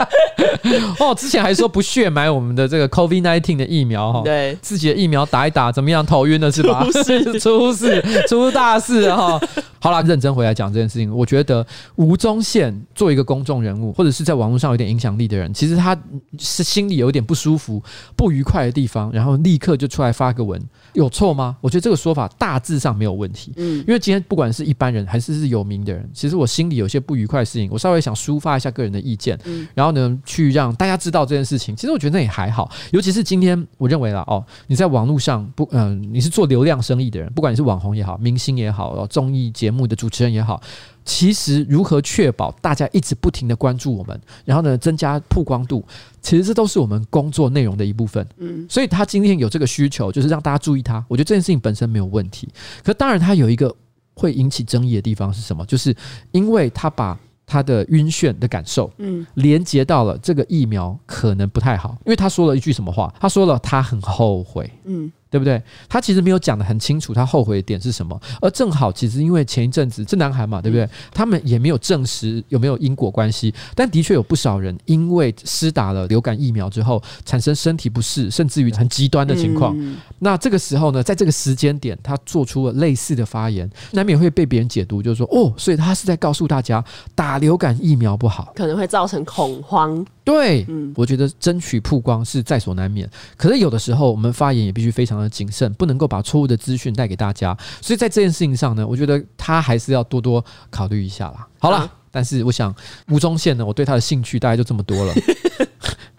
[0.98, 6.04] 哦，之前还说不屑买我们的这个 COVID nineteen 的疫苗哈，对，自己的疫苗打一打怎么样？
[6.04, 6.84] 头晕了是吧？
[6.84, 9.40] 出事， 出事，出大事哈！
[9.78, 15.96] 好了，认真回来讲这件事情，我觉得吴宗宪作为一个公众人物，或者是在网络上有点影响力的人，其实他
[16.38, 17.82] 是心里有一点不舒服、
[18.14, 20.60] 不愉快的地方，然后立刻就出来发个文，
[20.92, 21.56] 有错吗？
[21.60, 23.52] 我觉得这个说法大致上没有问题。
[23.56, 29.36] 嗯，因为今天不管是一般人还是是有名的人，其实我心里有些不愉快的事情，我稍微想抒发一下个人的意见，
[29.74, 31.74] 然后呢，去让大家知道这件事情。
[31.74, 40.62] 其实我觉得那也还好，尤其是今天我认为啦，哦，你在网络上不，嗯、呃，你是做流量生意的人，不管你是网红也好，明星也好，综艺节目的主持人也好，
[41.04, 45.84] 其实如何确保大家一直不停的关注我们，然后呢，增加曝光度，
[46.20, 48.24] 其实这都是我们工作内容的一部分。
[48.36, 51.04] 嗯，所以他今天有这个需求，就是让大家注意他。
[51.08, 52.48] 我觉得这件事情本身没有问题，
[52.84, 53.74] 可当然他有一个
[54.14, 55.64] 会引起争议的地方是什么？
[55.66, 55.96] 就是
[56.30, 57.18] 因为他把
[57.52, 63.12] 他的晕眩的感受，嗯，连接到了这个疫苗可能不太好，因为他说了一句什么话？
[63.20, 65.12] 他说了他很后悔，嗯。
[65.32, 65.60] 对不对？
[65.88, 68.20] 他其实没有讲得很清楚，他后悔的点是什么？
[68.42, 70.86] 而正好，其实因为前一阵子这男孩嘛，对不对？
[71.10, 79.74] 他们也没有证实有没有因果关系，但的确有不少人因为施打了流感疫苗之后，产生身体不适，甚至于很极端的情况。
[80.18, 90.04] 那这个时候呢，在这个时间点，他做出了类似的发言，难免会被别人解读，就是说，哦，所以他是在告诉大家打流感疫苗不好，可能会造成恐慌。
[90.24, 97.56] 对，嗯，我觉得争取曝光是在所难免，可是有的时候我们发言也必须非常的谨慎，不能够把错误的资讯带给大家。
[97.80, 101.46] 所以在这件事情上呢，我觉得他还是要多多考虑一下啦。
[101.58, 102.74] 好了，啊、但是我想
[103.08, 105.14] 吴宗宪呢，我对他的兴趣大概就这么多了。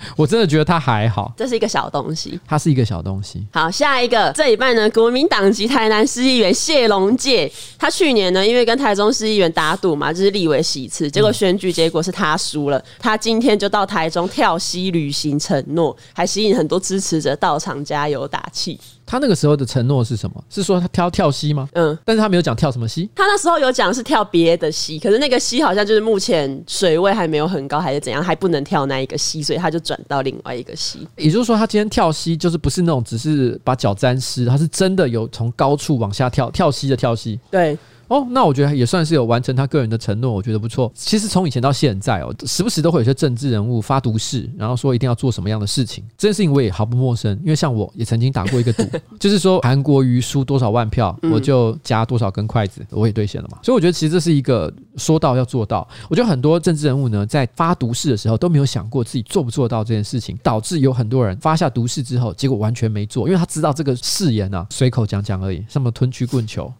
[0.17, 3.45] 我真的觉得他还好，这是一个小东西，它是一个小东西。
[3.51, 12.83] 好，下一个这一半呢，国民党籍台南市议员谢龙介，他去年呢，因为跟台中市议员打赌嘛，就是立委席次，结果选举结果是他输了。
[12.99, 18.79] 他今天就到台中跳溪履行承诺，还吸引很多支持者到场加油打气。
[19.05, 20.43] 他那个时候的承诺是什么？
[20.49, 21.67] 是说他跳跳溪吗？
[21.73, 23.09] 嗯，但是他没有讲跳什么溪。
[23.15, 31.07] 他那时候有讲是跳别的溪，可是那个溪好像就是目前水位还没有很高，还是怎样，还不能跳那一个溪，所以他就转到另外一个溪。
[31.17, 37.39] 也就是说，他今天跳溪就是不是那种只是把脚沾湿，他是真的有从高处往下跳跳溪的跳溪。
[37.51, 37.77] 对。
[38.07, 40.91] 哦，那我觉得也算是有完成他个人的承诺，我觉得不错。
[40.95, 46.03] 其实从以前到现在哦，时不时都会有些政治人物发毒誓，然后说一定要做什么样的事情。
[46.17, 48.83] 这件事情我也毫不陌生，因为像我也曾经打过一个赌，
[49.19, 53.57] 就是说韩国瑜输多少万票，我就加多少根筷子，我也兑现了嘛。
[53.63, 55.87] 所以我觉得其实这是一个说到要做到。
[56.09, 66.71] 我觉得很多政治人物呢，在发毒誓的时候都没有想过自己做不做到这件事情，导致有很多人发下毒誓之后，结果完全没做，因为他知道这个誓言啊，随口讲讲而已，什么吞曲棍球，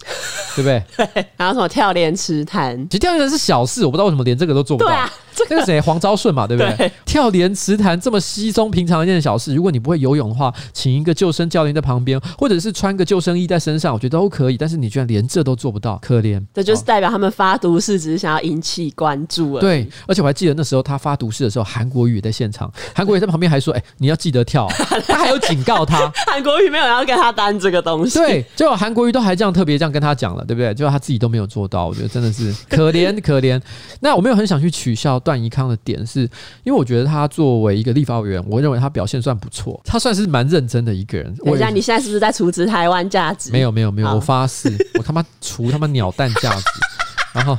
[0.56, 0.84] 对不对？
[1.14, 1.94] 对，然后什么跳。
[1.94, 4.90] 莲池潭，其实跳莲池是小事，我不知道为什么连这个都做不到。
[4.90, 5.82] 对啊， 这个谁？
[5.82, 6.76] 黄昭顺嘛，对不对？
[6.78, 14.58] 对跳莲池潭这么稀松平常的一件小事，如果你不会游泳的话，请一个救生教练在旁边，或者是穿个救生衣在身上，我觉得都可以。
[14.58, 16.42] 但是你居然连这都做不到，可怜。
[16.54, 19.60] 这就是代表他们发毒誓只是想要引起关注。
[19.60, 24.68] 对，而且我还记得那时候他发毒誓的时候，韩国瑜也在现场， 韩国瑜在旁边还说：“哎、欸，你要记得跳。”
[25.08, 28.20] 他还有警告他，韩国瑜没有要跟他担这个东西。
[28.20, 30.74] 对，结果韩国瑜都还这样特别这样跟他讲了，对不对？
[30.74, 32.54] 结果他自己都没有做到，我觉得真的是。
[32.70, 33.62] 可怜可怜，
[34.00, 36.30] 那我没有很想去取笑段宜康的点是，是
[36.64, 41.34] 因为我觉得他作为一个立法委员，我认为他表现算不错，他算是蛮认真的一个人。
[41.38, 43.52] 等一下，你现在是不是在处置台湾价值？
[43.52, 46.64] 没有没有没有，我发誓，我他妈除他妈鸟蛋价值。
[47.34, 47.58] 然后，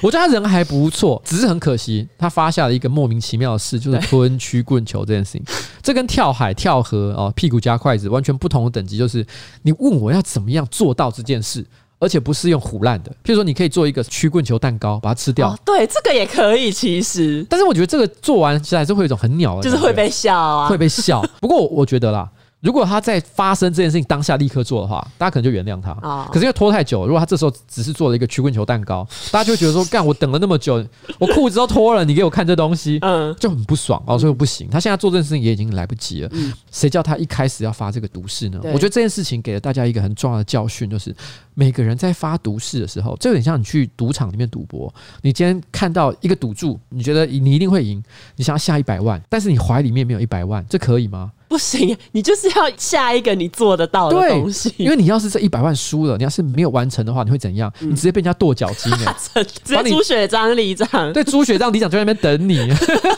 [0.00, 5.42] 我觉得他人还不错，只是很可惜，他发下了一个莫名其妙的事，就是吞 曲棍球这件事情。
[5.82, 8.96] 这跟跳海、跳河哦，屁股夹筷子完全不同的等级。
[8.96, 9.26] 就是
[9.62, 11.66] 你问我要怎么样做到这件事。
[12.04, 15.48] 而且不是用唬烂的，譬如说，你可以做一个曲棍球蛋糕，把它吃掉。
[15.48, 17.44] 哦，对，这个也可以，其实。
[17.48, 21.22] 但是我觉得这个做完其实还是会有一种很鸟的，就是会被笑啊，会被笑。
[21.40, 22.28] 不过我觉得啦。
[22.64, 25.92] 如果他在发生这件事情当下立刻做的话，大家可能就原谅他。
[26.00, 30.82] 哦、可是因为拖太久，如果他这时候只是做了一个曲棍球蛋糕，大家就会觉得说：干，我等了那么久，
[31.18, 34.18] 我裤子都脱了，你给我看这东西，嗯，就很不爽哦。
[34.18, 36.30] 所以不行，他现在做这件事情也已经来不及了。
[36.72, 38.58] 谁、嗯、叫他一开始要发这个毒誓呢？
[38.62, 41.14] 我觉得这件事情给了大家一个很重要的教训，就是
[41.52, 48.02] 每个人在发毒誓的时候，这有点像你去赌场里面赌博，你今天看到一个赌注，你觉得你一定会赢，
[48.36, 51.30] 你想要下一百万，但是你怀里面没有一百万，这可以吗？
[51.54, 54.74] 不行，你就是要下一个你做得到的东西。
[54.76, 57.72] 因为你要是这一百万输了，你要是没有完成的话，你会怎样？
[57.80, 58.92] 嗯、你直接被人家跺脚筋，
[59.64, 62.68] 直接朱雪璋里长，对，朱雪璋里长就在那边等你。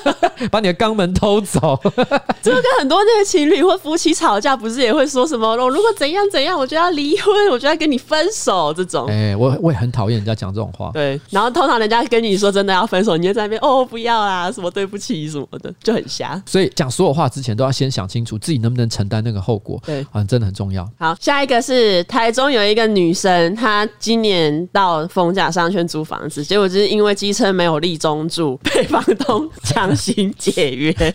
[0.52, 1.80] 把你的肛门偷走。
[2.42, 5.48] 这个跟很多那些情侣或夫妻吵架，不是也会说什么？
[5.48, 9.06] 我如果怎样怎样，我就要离婚，我就要跟你分手这种。
[9.08, 10.90] 哎、欸，我我也很讨厌人家讲这种话。
[10.92, 16.40] 对，然后通常人家跟你说真的要分手，你就在那边哦不要啊，什么对不起什么的，就很瞎。
[16.44, 19.80] 所以讲所有话之前都要先想清楚自己能不能承担那个后果。
[19.86, 20.86] 对，好像真的很重要。
[20.98, 30.92] 好，下一个是台中有一个女生，她今年到逢甲商圈租房子，结果就是因为机车没有立中柱，被房东强行解约。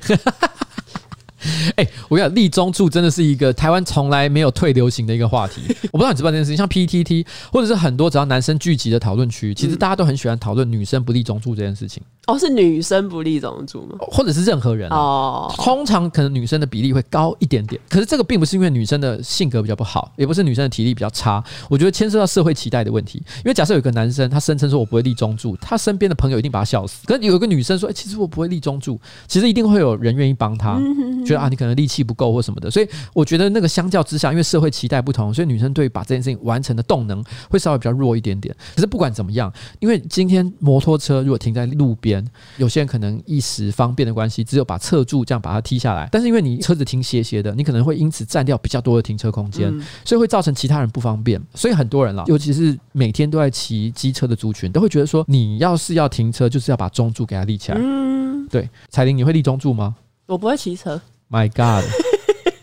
[1.75, 5.61] 哎、欸，我跟你讲，立中柱真的是一个台湾从来没有退流行的一个话题。
[5.91, 12.03] 我不知道你知不知道这件事情，像 PTT 或者是很多只要男生聚集的讨论区，其实大家都很喜欢讨论女生不立中柱这件事情。
[12.27, 13.97] 哦，是女生不利中柱吗？
[13.99, 15.53] 或者是任何人、啊、哦？
[15.57, 21.43] 通常可能女生的比例会高一点点，可是这个并不是因为女生的性格比较不好，也不是女生的体力比较差。
[21.67, 23.17] 我觉得牵涉到社会期待的问题。
[23.37, 27.05] 因为假设有个男生他声称说我不会立中柱，他身边的朋友一定把他笑死。
[27.07, 30.79] 可是有一个女生说，哎、欸，其实我不会立中柱，其实一定会有人愿意帮他。
[31.25, 38.55] 觉得啊，你可能力气不够或什么的，所以我觉得那个相较之下，因为社会期待不同，所以女生对把这件事情完成的动能会稍微比较弱一点点。
[38.75, 42.10] 可是不管怎么样，因为今天摩托车如果停在路边，
[42.57, 46.09] 有些人可能一时方便的关系，只有把侧柱这样把它踢下来。
[46.11, 49.71] 但是因为你车子停斜斜的，你可能会因此占掉比较多的停车空间，
[50.03, 51.39] 所以会造成其他人不方便。
[51.53, 57.77] 所以很多人啦，尤其是每天都在骑机车的族群，都会觉得说，你要是要停车，就是要把中柱给它立起来。
[57.79, 59.95] 嗯，对，彩玲，你会立中柱吗？
[60.25, 61.01] 我不会骑车。
[61.29, 61.85] My God，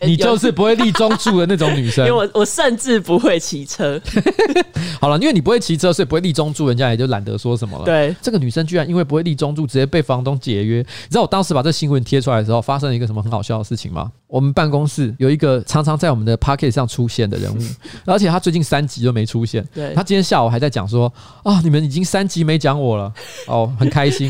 [0.01, 2.05] 你就是不会立中柱的那种女生。
[2.07, 3.99] 因为我我甚至不会骑车。
[4.99, 7.85] 好了，因为你不会骑车，所以不会立中柱，人家也就懒得说什么了。
[7.85, 10.79] 对，这个女生居然因为不会立中柱，直接被房东解约。
[10.79, 14.11] 你知道我当时把这新闻贴出来的时候，发生了一个什么很好笑的事情吗？
[14.27, 17.59] 我们办公室有一个常常在我们的 pocket 上出现的人物，
[18.05, 19.65] 而且他最近三集都没出现。
[19.73, 21.11] 对，他今天下午还在讲说
[21.43, 23.11] 啊，你们已经三集没讲我了，
[23.47, 24.29] 哦，很开心。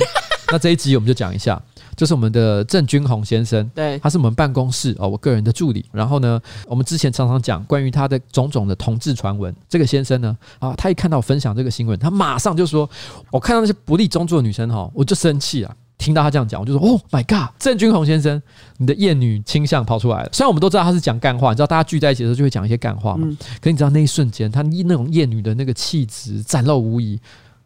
[0.52, 1.62] 那这一集我们就讲一下。
[1.96, 5.84] 就是我们的郑君宏先生，对，他是我们办公室哦，我个人的助理。
[5.92, 9.54] 然后呢，我们之前常常讲关于他的种种的同志传闻。
[9.68, 12.90] 这个先生呢，啊，他一看到我分享这个新闻，他马上就说
[13.32, 18.42] ：“我看到那些不利中作的女生哈，我就生气了。”听到他这样讲，我就说：“Oh my god，郑君宏先生，
[18.78, 23.28] 你的厌女倾向跑出来了。”虽然我们都知道他是讲干话，你知道大家聚在一起的时候就会讲一些干话嘛。
[23.30, 27.20] 嗯、可你知道那一瞬间，他那种厌女的那个气质展露无遗。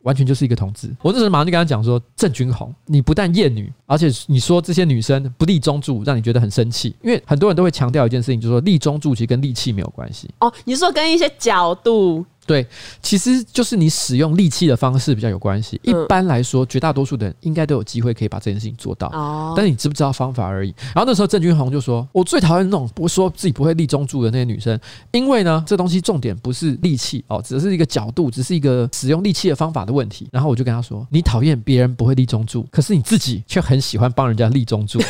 [0.04, 0.90] 完全就是一个同志。
[1.02, 6.96] 我那时候马上就跟他讲说：“郑君红，你不但厌女，而且你说这些女生不立中柱，让你觉得很生气。
[7.02, 10.30] 因为很多人都会强调一件事情，就是说立中柱其实跟力气没有关系。
[10.40, 12.66] 哦，你说跟一些角度。”对，
[13.02, 15.80] 其实就是你使用利器的方式比较有关系。
[15.84, 19.08] 一般来说，绝大多数的人应该都有机会可以把这件事情做到。
[19.08, 20.76] 哦，但是你知不知道方法而已。
[20.94, 24.78] 然后那时候郑君宏就说：“我最讨厌那种不说自己不会立中柱的那些女生，
[25.12, 35.00] 因为呢，这东西重点不是利器哦，只是一个角度，只是一个使用利器的方法的问题。”然后我就跟他说：“你讨厌别人不会立中柱，可是你自己却很喜欢帮人家立中柱。”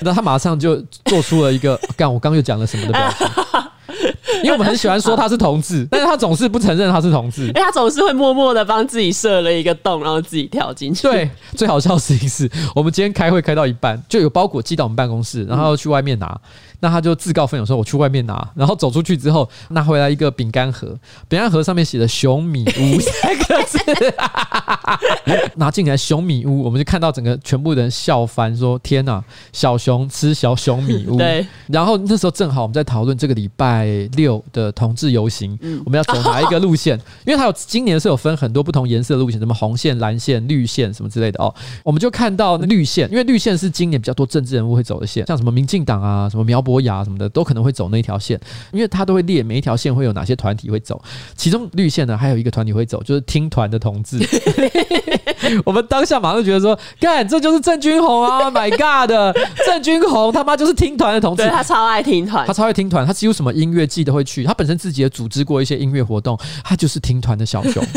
[0.00, 3.26] 那他马上就做出了一个“干，我刚又讲了什么”的表情。
[4.42, 11.02] 因为我们很喜欢说他是同志，但是他总是不承认他是同志，因为他总是会默默的帮自己设了一个洞，然后自己跳进去。
[11.02, 16.40] 对，最好笑的事情是我们今天开会开到一半，就有包裹寄到我们办公室，然后要去外面拿。
[16.80, 20.88] 那他就自告奋勇说：“我去外面拿。”然后走出去之后，拿回来一个饼干盒，
[21.28, 23.78] 饼干盒上面写的“熊米屋”三个字。
[25.56, 31.46] 拿进来“熊米屋”，我们就看到整个全部人笑翻，说：“天哪，小熊吃小熊米屋。”对。
[31.68, 33.86] 然后那时候正好我们在讨论这个礼拜
[34.16, 36.98] 六的同志游行，我们要走哪一个路线？
[37.24, 41.54] 因为它有今年是有分很多不同颜色的路线，什么红线、蓝线、绿线什么之类的哦。
[41.82, 46.74] 我们就看到绿线，因为绿线是今年比较多政治人物会走的线，像什么民进党啊，什么苗博。
[46.74, 48.36] 博雅什么的都可能会走那一条线，
[48.72, 51.00] 因为他都会列每一条线会有哪些团体会走，
[51.36, 54.18] 其中绿线呢还有一个团体会走，就是听团的同志。
[55.64, 59.36] 我们当下马上就觉得说，干，这就是郑君红啊！My God，
[59.66, 67.84] 郑君红他妈就是听团的同志，他超爱听团，他超爱听团，他几乎什么音乐季都会去，他本身自己也组织过一些音乐活动，他就是听团的小熊。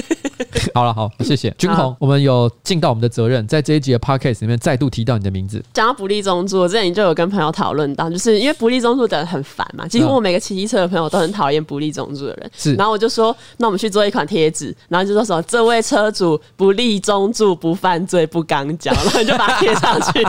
[0.74, 5.64] 好了，好，谢谢君宏，我们有尽到我们的责任，在这一集的 Podcast 里面再度提到你的名字。
[5.74, 12.51] 讲到不利中柱，我之前就有跟朋友讨论到，就是因为不利中柱的人很烦嘛，几乎我每个骑机车的朋友都很讨厌不利中柱的人。
[12.55, 20.24] 是，然后我就说，那我们去做一款贴纸，然后就说什么这位车主不利中柱，不犯罪，不刚交，然后就把它贴上去。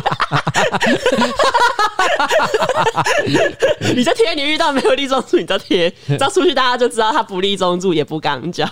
[3.95, 8.69] 你就贴，你遇到没有立中柱，你就贴，这样 出去大家就知道他不立中柱，也不刚交。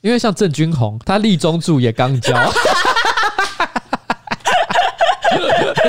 [0.00, 2.34] 因为像郑君红，他立中柱也刚交。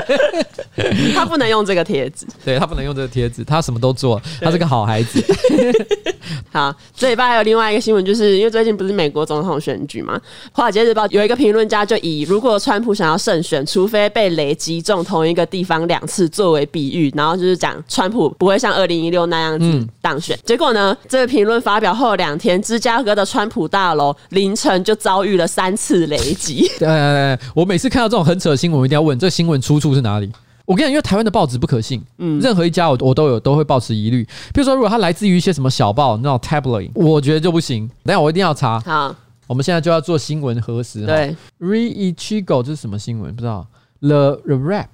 [1.13, 5.23] 他不能用这个贴纸，对他不能用这个贴纸，他什么都做，他是个好孩子。
[6.51, 10.17] 好，这礼拜还有另外一个新闻，就是因为最近不是美国总统选举嘛，
[10.51, 20.35] 《华尔街日报》有一个评论家就以如果川普想要胜选，除非被雷击中同一个地方两次作为比喻，然后就是讲川普不会像二零一六那样子当选。
[20.35, 26.69] 嗯、结果呢，这个评论发表后两天，芝加哥的川普大楼凌晨就遭遇了三次雷击。
[26.79, 30.31] 对，我每次看到这种很扯的新闻，我一定要问：这个新闻出处是哪里？
[30.65, 34.23] 我跟你讲，因为台湾的报纸不可信，嗯，任何一家我我都有都会保持疑虑。
[34.53, 37.89] 比如说，如果它来自于一些什么小报那种 tabloid，我觉得就不行。
[38.03, 38.77] 等下我一定要查。
[38.81, 39.15] 好，
[39.47, 41.05] 我们现在就要做新闻核实。
[41.05, 43.33] 对，Re Ichigo 这是什么新闻？
[43.33, 43.65] 不知道。
[44.01, 44.89] The The Rap，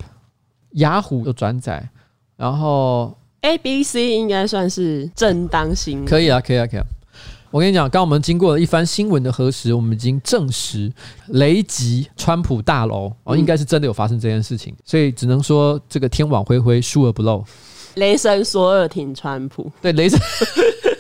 [0.74, 1.90] 雅虎的转载，
[2.38, 6.06] 然后 ABC 应该算是正当新闻。
[6.06, 6.86] 可以啊，可以啊，可以啊。
[7.54, 10.92] 我跟你讲，刚刚我们经过了一番新闻的核实，我们已经证实
[11.28, 17.46] 雷击川普大楼哦，应该是真的有发生这件事情，所以只能说这个天网恢恢，疏而不漏。
[17.94, 20.20] 雷神索尔挺川普，对雷神。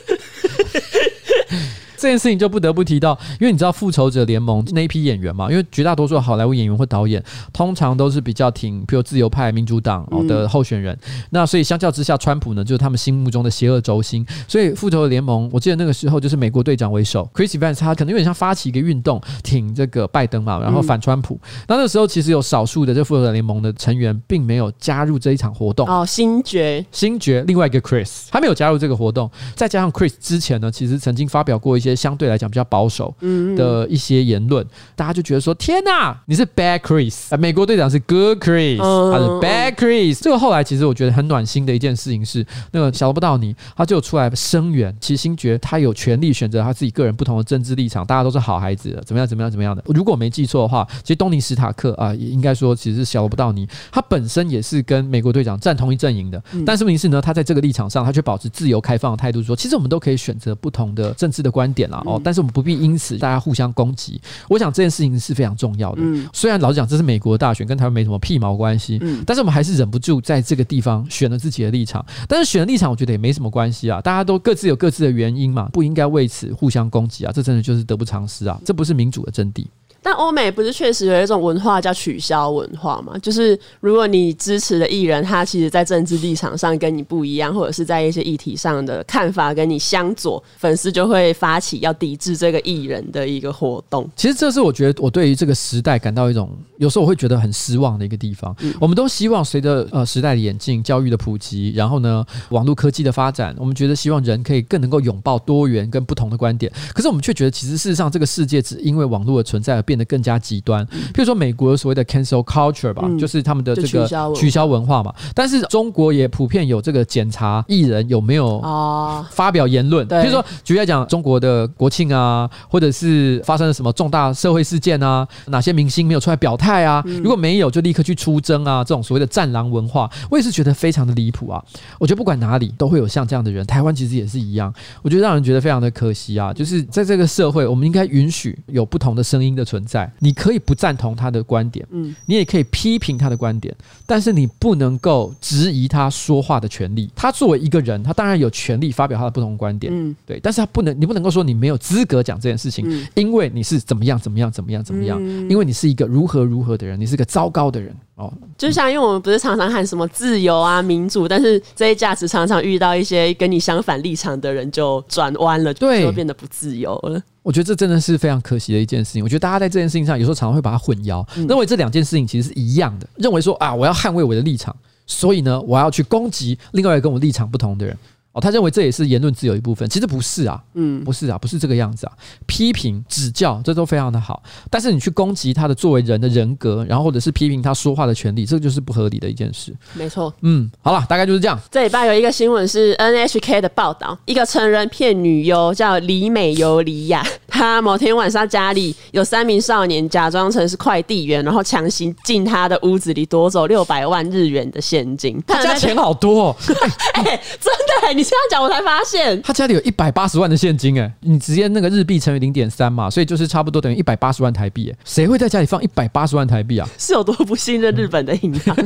[2.03, 5.49] 这件事情就不得不提到，因为你知道《复仇者联盟》那一批演员嘛？
[5.49, 7.23] 因为绝大多数好莱坞演员或导演
[7.53, 10.93] 通常都是比较挺，比如自由派、民主党的候选人。
[11.05, 14.25] 嗯、那所以相较之下，川普呢就是他们心目中的邪恶轴心。
[14.49, 21.35] 所以《复仇者联盟》，我记得那个时候就是美国队长为首，Chris Evans 他可能有点像发起一个运动，挺这个拜登嘛，然后反川普。
[21.35, 25.87] 嗯、那那时候其实有少数的这《复仇者联盟》的成员并没有加入这一场活动。
[25.87, 29.31] 哦，星爵，星爵，另外一个 Chris 他没有加入这个活动。
[29.55, 31.92] 再加上 Chris 之前呢，其实曾经发表过一些。
[31.95, 33.13] 相对来讲比较保守
[33.55, 34.65] 的一些言论，
[34.95, 40.19] 大家就觉得说：天哪，你是 Bad Chris，美国队长是 Good Chris，他是 Bad Chris。
[40.21, 49.81] 这个后来其实我觉得很暖心的一件事情是，那个小罗伯特道尼他就出来声援，其实星爵他有权利选择他自己个人不同的政治立场，大家都是好孩子，怎么样怎么样怎么样的。
[49.87, 62.01] 如果我没记错的话，其实东尼史塔克啊，也应该说其实是小罗伯特道尼，他本身也是跟美国队长站同一阵营的，但是问题是呢，他在这个立场上，他却保持自由开放的态度说，说其实我们都可以选择不同的政治的观点啦。
[62.05, 64.19] 哦，但是我们不必因此大家互相攻击。
[64.49, 66.01] 我想这件事情是非常重要的。
[66.31, 68.99] 虽然老实讲，这是美国大选，跟台湾没什么屁毛关系。
[69.25, 72.05] 但是我们还是忍不住在这个地方选了自己的立场。
[72.27, 73.99] 但是选了立场，我觉得也没什么关系啊。
[74.01, 77.31] 大家都各自有各自的原因嘛，不应该为此互相攻击啊。
[77.33, 78.59] 这真的就是得不偿失啊。
[78.65, 79.65] 这不是民主的真谛。
[80.03, 83.17] 但欧美不是确实有一种文化叫取消文化吗？
[83.19, 94.05] 就是如果你支持的艺人，他其实在政治立场上跟你不一样，或者是在一些议题上的看法跟你相左，粉丝就会发起要抵制这个艺人的一个活动。
[94.13, 98.53] 其实这是我觉得我对于这个时代感到一种，有时候我会觉得很失望的一个地方。
[98.59, 106.69] 嗯、我们都希望随着呃时代的演进、教育的普及，然后呢网络科技的发展，我们觉得希望人可以更能够拥抱多元跟不同的观点。
[106.93, 109.92] 可是我们却觉得，其实事实上这个世界只因为网络的存在而变。
[109.93, 110.83] 变得更加极端，
[111.13, 115.13] 譬如说美国所谓的 cancel culture 吧，嗯、就是他们的这个取消文化嘛。
[115.35, 127.03] 但是中国也普遍有这个检查艺人有没有啊发表言论，譬如说举例来讲，中国的国庆啊，或者是发生了什么重大社会事件啊，哪些明星没有出来表态啊？
[127.05, 131.63] 如果没有，就立刻去出征啊，这种所谓的战狼文化，我也是觉得非常的离谱啊。
[131.99, 134.73] 我觉得不管哪里都会有像这样的人，台湾其实也是一样。
[135.03, 139.93] 我觉得让人觉得非常的可惜啊，就是在这个社会，我们应该允许有不同的声音的存在。
[139.93, 143.71] 在，你可以不赞同他的观点，嗯，你也可以批评他的观点，
[144.07, 147.07] 但是你不能够质疑他说话的权利。
[147.15, 157.95] 他作为一个人，他当然有权利发表他的不同观点，嗯，对，但是他不能，你不能够说你没有资格讲这件事情，嗯，因为你是怎么样怎么样怎么样怎么样，嗯，因为你是一个如何如何的人，你是个糟糕的人。
[158.15, 167.19] 哦，就像因为我们不是常常喊什么自由啊、民主，但是这些价值常常遇到一些跟你相反立场的人就转弯了，对，就变得不自由了。
[167.41, 169.23] 我觉得这真的是非常可惜的一件事情。
[169.23, 174.75] 我觉得大家在这件事情上有时候常常会把它混淆，嗯、认为这两件事情其实是一样的，认为说啊，我要捍卫我的立场，
[175.07, 177.97] 所以呢，我要去攻击另外一个跟我立场不同的人。
[178.33, 182.13] 哦，他认为这也是言论自由一部分，其实不是啊，嗯，不是啊，不是这个样子啊。
[182.47, 189.71] 批评、指教，这都非常的好，但是你去攻击他的作为人的人格，然后或者是批评他说话的权利，这个就是不合理的一件事。
[189.93, 191.59] 没错，嗯，好了，大概就是这样。
[191.69, 205.39] 这礼拜有一个新闻是 NHK 的报道，一个成人骗女优叫李美尤里亚，她某天晚上家里有三名少年假装成是快递员，然后强行进她的屋子里夺走六百万日元的现金。
[205.45, 206.55] 他家钱好多，哦，
[207.13, 207.71] 哎、欸，真
[208.01, 208.22] 的，你。
[208.23, 216.87] 这样讲我才发现，他家里有一百八十万的现金哎，你直接那个日币乘以零点三嘛，所以就是差不多等于一百八十万台币哎，谁会在家里放一百八十万台币啊？
[216.97, 218.75] 是有多不信任日本的银行？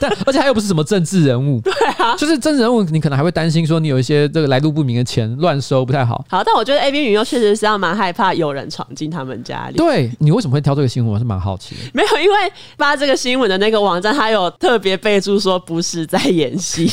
[0.00, 9.76] 但而且他又不是什么政治人物， 对啊，就是政治人物，你可能还会担心说你有一些这个来路不明的钱乱收不太好，好，但我觉得 A B 女优确实是要蛮害怕有人闯进他们家里。
[9.76, 11.14] 对，你为什么会挑这个新闻？
[11.14, 11.80] 我是蛮好奇的。
[11.92, 12.36] 没有，因为
[12.76, 16.88] 发这个新闻的那个网站，他有特别备注说不是在演戏。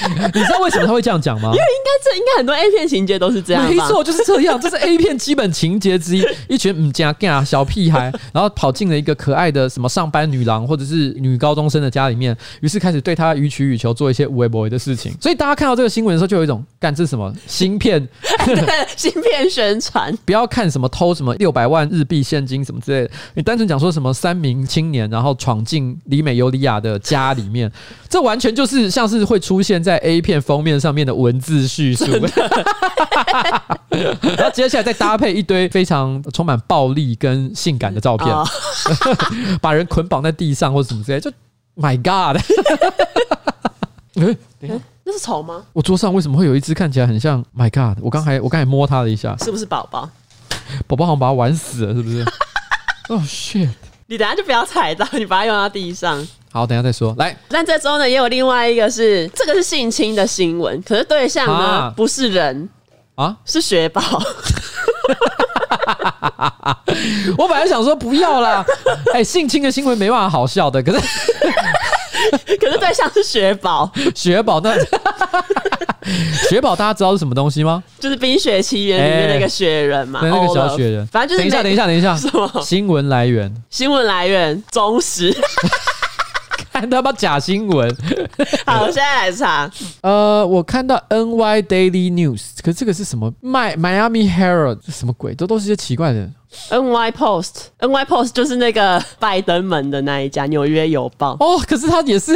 [0.34, 1.50] 你知道为什么他会这样讲吗？
[1.50, 3.64] 因为应该这应该很多 A 片情节都是这样。
[3.68, 6.24] 没错，就是这样， 这是 A 片基本情节之一。
[6.48, 15.12] 一群嗯加干小屁孩，然后跑进了一个可爱的什么上班女郎或者是女高中生的家里面，于是开始对她予取予求，做一些无微不微的事情。
[15.20, 18.06] 所以大家看到这个新闻的时候，就有一种干这是什么芯片？
[18.96, 20.16] 芯片宣传？
[20.24, 27.70] 不要看什么偷什么六百万日币现金什么之类的，你单纯讲说什么三名青年然后闯进里美尤里亚的家里面，
[28.08, 32.04] 这完全就是像是会出现在 A 片封面上面的文字叙述，
[34.36, 38.28] 然后接下来再搭配一堆非常充满暴力跟性感的照片，
[39.62, 41.30] 把人捆绑在地上或者什么之类，就
[41.76, 42.42] My God！
[44.14, 44.74] 等一下，
[45.04, 45.62] 那是虫吗？
[45.72, 48.02] 我桌上为什么会有一只看起来很像 My God？
[48.02, 50.10] 我刚才我刚才摸它了一下，是不是宝宝？
[50.88, 52.22] 宝宝好像把它玩死了，是不是？
[53.08, 53.68] 哦、 oh, shit！
[54.08, 56.26] 你等下就不要踩到，你把它用到地上。
[56.56, 57.14] 好，等一下再说。
[57.18, 62.66] 来，但这周呢也有另外一个是，这个是性侵的新闻，可是对象呢、啊、不是人
[63.14, 64.00] 啊，是雪宝。
[67.36, 68.64] 我本来想说不要啦，
[69.12, 70.98] 哎、欸，性侵的新闻没办法好笑的，可是
[72.58, 74.74] 可是对象是雪宝，雪宝那
[76.48, 77.84] 雪宝大家知道是什么东西吗？
[78.00, 81.06] 就是《冰雪奇缘》里面那个雪人嘛，欸、那个小雪人。
[81.08, 83.54] 反正就是等一下，等一下，等一下， 什么新闻来源？
[83.68, 85.36] 新闻来源忠实。
[86.80, 87.88] 看他妈假新闻！
[88.66, 89.70] 好，我现在来查。
[90.02, 95.34] 呃，我看到 NY Daily News，可是这个是什么？My Miami Herald 是什么鬼？
[95.34, 96.30] 这都是一些奇怪的。
[96.70, 101.58] NY Post，NY Post 就是那个拜登门的那一家，《纽约邮报》哦。
[101.66, 102.32] 可是它也是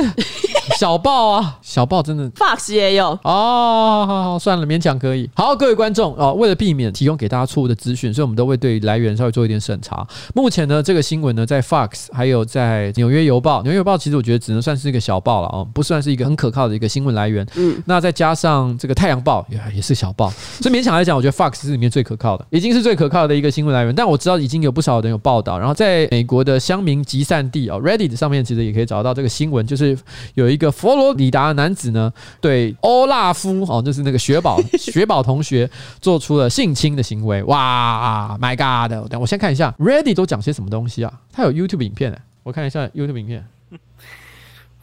[0.79, 2.31] 小报啊，小报真的。
[2.31, 4.05] Fox 也有哦。
[4.07, 5.29] 好好，算了，勉强可以。
[5.35, 10.07] 好，各位观众哦，为了避免提供给大家错误的资讯，所以我们都会对来源稍微做一点审查。
[10.35, 17.47] 目前呢，这个新闻呢，在 Fox 还有在《纽约邮报》，《纽约邮报》其实我觉得只能算是一个小报了哦，不算是一个很可靠的一个新闻来源。
[17.57, 17.83] 嗯。
[17.87, 23.95] 那再加上这个《太阳报》也也是小报，所以勉强来讲，我觉得 Fox 是里面最可靠的，已经是最可靠的一个新闻来源。
[23.95, 29.99] 但我知道已经有不少人有报道，然后在美国的乡民集散地哦，Reddit 上面其实也可以找到这个新闻，就是
[30.35, 35.69] 有一个佛罗里达男子呢，对欧拉夫哦，就是那个雪宝雪宝同学
[36.01, 37.43] 做出了性侵的行为。
[37.45, 39.09] 哇，My God！
[39.11, 41.21] 等我先看一下 Reddit 都讲些什么东西啊？
[41.33, 43.45] 他有 YouTube 影片，我看一下 YouTube 影片。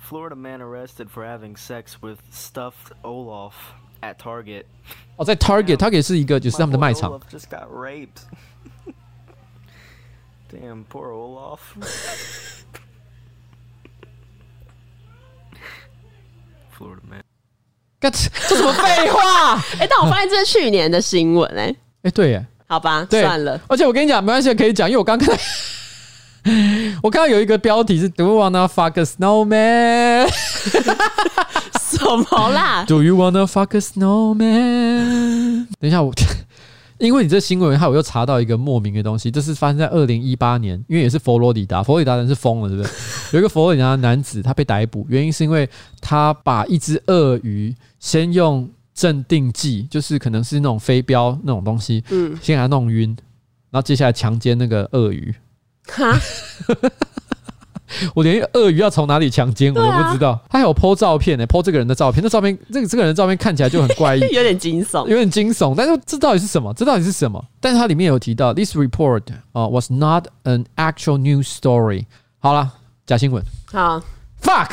[0.09, 3.53] Florida man arrested for having sex with stuffed Olaf
[4.01, 4.63] at Target。
[5.17, 7.19] 哦，在 Target，Target 是一个就是他们的卖场。
[7.29, 8.23] Just got raped.
[10.49, 11.59] Damn, poor Olaf.
[17.99, 19.55] 这什么废话？
[19.79, 21.69] 哎、欸，但我发现这是去年的新闻哎、欸。
[21.69, 22.45] 哎、欸，对耶。
[22.67, 23.59] 好吧，对算了。
[23.67, 25.41] 而且我跟你讲，没关系，可以讲，因为我刚看到，
[27.01, 30.29] 我看到有一个标题是 “Do you wanna fuck a snowman？”
[31.79, 35.67] 什么啦？Do you wanna fuck a snowman？
[35.79, 36.13] 等一下，我。
[36.99, 43.35] 因为你这新闻，害我又查到一个莫名的东西，这是发生在二零一八年，因为也是佛罗里达，佛罗里达人是疯了，是不是？
[43.35, 45.69] 有一个佛罗里达的男子，他被逮捕，原因是因为
[46.01, 53.15] 他把一只鳄鱼先用镇定剂，就是可能是那种飞镖那种东西，嗯，先给他弄晕，
[53.69, 55.35] 然后接下来强奸那个鳄鱼，
[55.87, 56.17] 哈。
[58.15, 65.73] 我连鳄鱼要从哪里强奸我都不知道，啊、他还有 po 照片呢、欸，po 这个人的照片，那照片这个这个人的照片看起来就很怪异， 有点惊悚，有点惊悚。
[65.77, 66.73] 但是这到底是什么？
[66.73, 67.43] 这到底是什么？
[67.59, 69.21] 但是它里面有提到，this report
[69.53, 72.05] 啊、uh, was not an actual news story。
[72.39, 72.71] 好了，
[73.05, 73.43] 假新闻。
[73.71, 74.01] 好
[74.41, 74.69] ，fuck。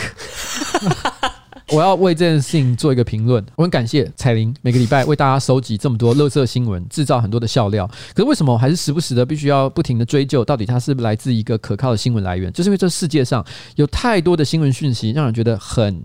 [1.71, 3.45] 我要为这件事情做一个评论。
[3.57, 7.87] 我很感谢彩玲每个礼拜为大家收集这么多乐色新闻，制造很多的笑料。
[8.15, 12.53] 可是为什么我还是时不时的必须要不停的追究，到底它是不是来自一个可靠的新闻来源？
[12.53, 13.45] 就是因为这世界上
[13.77, 16.03] 有太多的新闻讯息，让人觉得很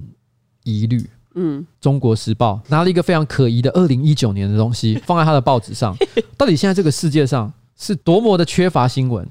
[0.63, 1.09] 疑虑。
[1.35, 5.95] 嗯，中国时报拿了一个非常可疑的二零一九年的东西放在他的报纸上，
[6.35, 9.25] 到底现在这个世界上是多么的缺乏新闻？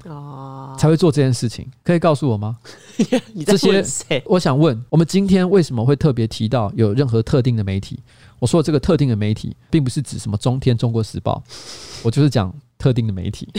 [0.79, 2.57] 才会做这件事情，可以告诉我吗？
[3.45, 3.83] 这些
[4.25, 7.99] 我想问，我们今天为什么会特别提到有任何特定的媒体？
[8.39, 11.43] 我说的这个特定的媒体，并不是指什么中天、中国时报，
[12.01, 13.49] 我就是讲特定的媒体，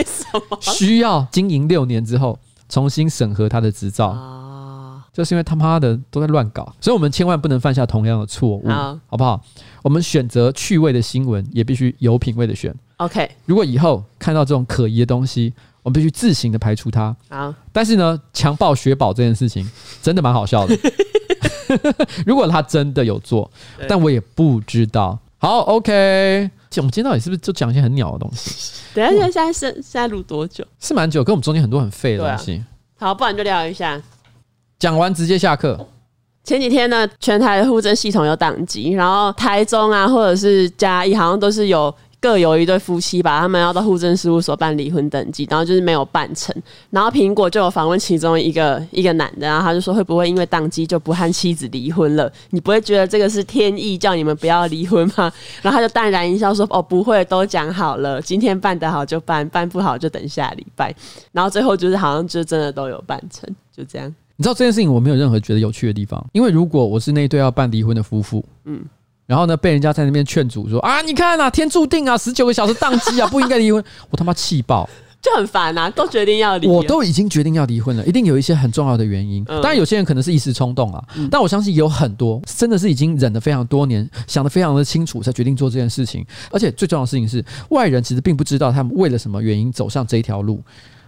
[0.62, 2.38] 需要经营六年之后
[2.70, 9.44] 重新审核他的执照啊，就是因为他妈的都在乱搞，所以我们千万不能犯下同样的错误，好不好？
[9.82, 12.74] 我们选择趣味的新闻，也必须有品味的选。
[12.96, 15.52] OK，如果以后看到这种可疑的东西，
[15.84, 17.14] 我们必须自行的排除它。
[17.28, 19.70] 好，但是呢，强暴雪宝这件事情
[20.02, 20.76] 真的蛮好笑的。
[22.26, 23.48] 如果他真的有做，
[23.86, 25.16] 但我也不知道。
[25.38, 26.50] 好，OK。
[26.76, 28.80] 我们今天到底是不是就讲一些很鸟的东西？
[28.94, 30.64] 等一下，现在是现在录多久？
[30.80, 32.64] 是蛮久，跟我们中间很多很废的东西。
[32.98, 34.00] 好，不然就聊一下。
[34.78, 35.86] 讲完直接下课。
[36.42, 41.94] 前几天呢，全台的户政系统有宕机，然后台中啊，或者是嘉义，好像都是有
[42.24, 46.56] 各有一对夫妻吧，他们要到户政事务所办离婚登记，然后就是没有办成。
[46.88, 52.32] 然后苹果就有访问其中一个一个男的，然后他就说，会不会因为宕机就不和妻子离婚了？
[52.48, 55.30] 你不会觉得这个是天意叫你们不要离婚吗？
[55.60, 60.94] 然后他就淡然一笑说，哦，不会，都讲好了，今天办得好就办，办不好就等下礼拜。
[61.30, 64.08] 然后最后就是好像就真的都有办成，就这样。
[64.36, 68.82] 你知道这件事情，我没有任何觉得有趣的地方，因为如果我是那对要办离婚的夫妇，嗯，
[69.26, 74.88] 然后呢被人家在那边劝阻说啊，你看啊，天注定啊，十九个小时宕机啊，不应该离婚，我他妈气爆，
[75.22, 90.62] 就很烦啊，都决定要离，我都已经决定要离婚了，一定有一些很重要的原因，当然有些人可能是一时冲动啊，但我相信有很多真的是已经忍了非常多年，想得非常的清楚才决定做这件事情，而且最重要的事情是，外人其实并不知道他们为了什么原因走上这一条路。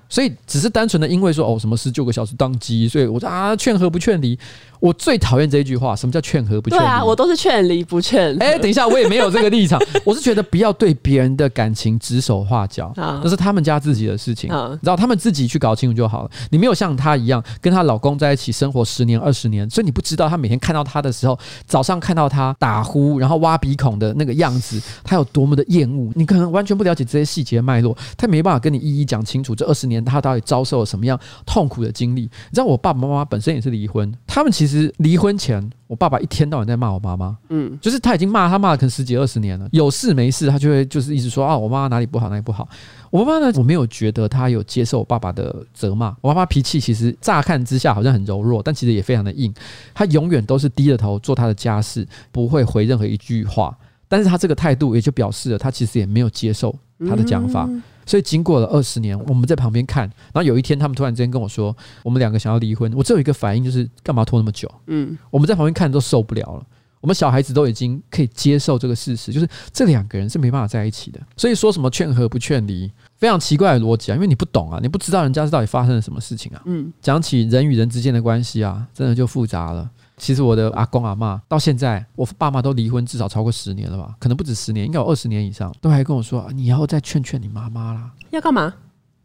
[0.09, 4.39] 所以只是单纯的因为说哦什么十九个小时当机，所以我说啊劝和不劝离。
[4.79, 6.85] 我最讨厌这一句话，什么叫劝和不劝离？
[6.85, 8.37] 对啊，我都是劝离不劝。
[8.39, 9.81] 哎，等一下，我也没有这个立场。
[10.05, 16.31] 我是觉得不要对别人的感情指手画脚，那是他们家自己的事情，你知道他们自己去搞清楚就好了。
[16.51, 21.37] 你没有像她一样跟她老公在一起生活十年二十年，所以你不知道她每天看到他的时候，
[21.67, 26.13] 早上看到他打呼，然后挖鼻孔的那个样子，他有多么的厌恶。
[26.15, 32.23] 你可能完全不了解这些细节脉络，他没办法跟你一一讲清楚这二十年他到底遭受了什么样痛苦的经历。
[32.23, 42.69] 你知道我爸爸妈妈本身也是离婚，他们其实离婚前，我爸爸一天到晚在骂我妈妈，嗯，就是他已经骂他骂了可能十几二十年了，有事没事他就会就是一直说啊，我妈妈哪里不好哪里不好。
[43.11, 46.15] 我妈妈呢，我没有觉得她有接受我爸爸的责骂。
[46.21, 49.55] 我妈妈脾气其实乍看之下好像很柔弱，但其实也非常的硬。
[49.95, 53.75] 她永远都是低着头做她的家事，不会回任何一句话。
[54.09, 56.77] 但是她这个态度也就表示了她其实也没有接受
[57.09, 57.69] 他的讲法。
[58.07, 62.91] 所以经过了二十年，我们在旁边看，然后有一天他们突然之间跟我说，我们两个想要离婚。
[62.95, 64.71] 我只有一个反应就是，干嘛拖那么久？
[64.87, 66.65] 嗯，我们在旁边看都受不了了。
[67.03, 71.21] 我们小孩子都已经可以接受这个事实，就是这两个人是没办法在一起的。
[71.37, 76.63] 所以说什么劝和不劝离，非常奇怪的逻辑啊，因为你不懂啊，你不知道人家是到底发生了什么事情啊。
[76.65, 79.89] 嗯，讲起人与人之间的关系啊，真的就复杂了。
[80.17, 84.15] 其实我的阿公阿妈到现在，我爸妈都离婚至少超过十年了吧？
[84.19, 88.73] 可能不止十年，应该有二十年以上，都还跟我说：“你以后再劝劝你妈妈啦。”要干嘛？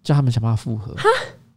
[0.03, 0.93] 叫他们想办法复合。
[0.95, 1.03] 哈？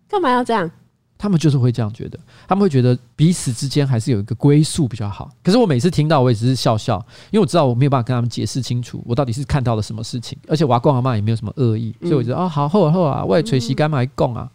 [0.08, 0.70] 干嘛要这样？
[1.16, 5.30] 他们就是会这样觉得，他们会觉得彼此之间还是有一个归宿比较好。
[5.42, 6.98] 可是我每次听到，我也只是笑笑，
[7.30, 10.36] 因为我知道我没有办法跟他们解释清楚，我到底是看到了什么事情。
[10.46, 14.50] 而且我阿公阿妈也没有什么恶意，所以我觉得哦，好，后啊，后啊，我也捶膝干嘛供啊。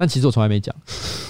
[0.00, 0.74] 但其实我从来没讲，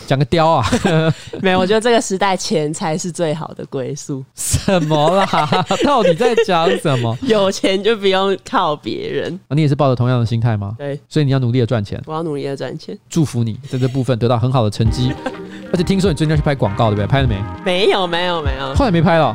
[0.07, 0.65] 讲个雕啊！
[1.43, 4.25] 没有，我觉得这个时代钱才是最好的归宿。
[4.37, 5.27] 什么啦？
[5.85, 7.19] 到底在讲什么？
[7.23, 9.35] 有钱就不用靠别人。
[9.49, 10.77] 啊，你也是抱着同样的心态吗？
[10.79, 12.01] 对，所以你要努力的赚钱。
[12.07, 12.97] 我要努力的赚钱。
[13.09, 15.13] 祝福你在这部分得到很好的成绩。
[15.73, 17.07] 而且听说你最近要去拍广告，对不对？
[17.09, 17.43] 拍了没？
[17.65, 18.73] 没有，没有，没有。
[18.77, 19.35] 后来没拍了？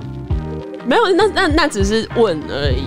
[0.85, 2.85] 没有，那那那只是问而已。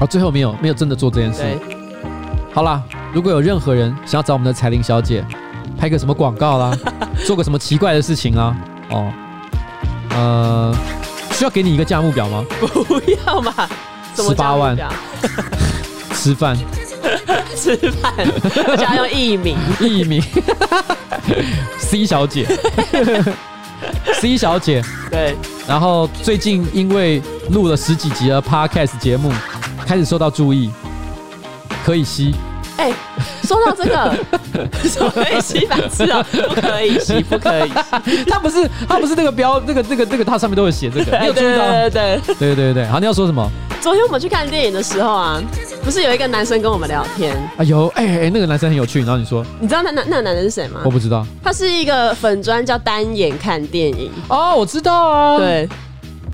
[0.00, 1.44] 啊，最后没有，没有真的做这件事。
[2.52, 2.82] 好啦，
[3.12, 5.24] 如果有任何人想要找我们的彩玲小姐
[5.78, 6.76] 拍个什么广告啦，
[7.24, 8.56] 做个什么奇怪的事情啦，
[8.90, 9.12] 哦，
[10.10, 10.74] 呃，
[11.32, 12.44] 需要给你一个价目表吗？
[12.58, 13.52] 不要嘛，
[14.16, 14.76] 十八万，
[16.14, 16.56] 吃饭，
[17.54, 18.12] 吃饭，
[18.66, 20.20] 而且还用艺名，艺名，
[21.78, 22.44] C 小姐
[24.20, 25.36] ，C 小姐，对，
[25.68, 29.30] 然后最近因为录了十几集的 Podcast 节目，
[29.86, 30.72] 开始受到注意，
[31.88, 32.34] 可以吸。
[32.76, 32.92] 哎，
[33.44, 34.14] 说到这个，
[35.10, 38.24] 可以吸白痴啊，不可以吸， 不可以吸。
[38.24, 41.18] 他不是，他不是那个标，那个、那个、那个，他上面都会写这个。
[41.18, 41.66] 你有注意到？
[41.66, 42.86] 对对对对对对。
[42.88, 43.50] 好，你要说什么？
[43.80, 45.42] 昨天我们去看电影的时候啊，
[45.82, 47.34] 不是有一个男生跟我们聊天？
[47.56, 48.98] 啊有，哎哎，那个男生很有趣。
[48.98, 50.82] 然后你说，你知道那那那个男人是谁吗？
[50.84, 51.26] 我不知道。
[51.42, 54.12] 他是一个粉专叫单眼看电影。
[54.28, 55.38] 哦，我知道啊。
[55.38, 55.66] 对，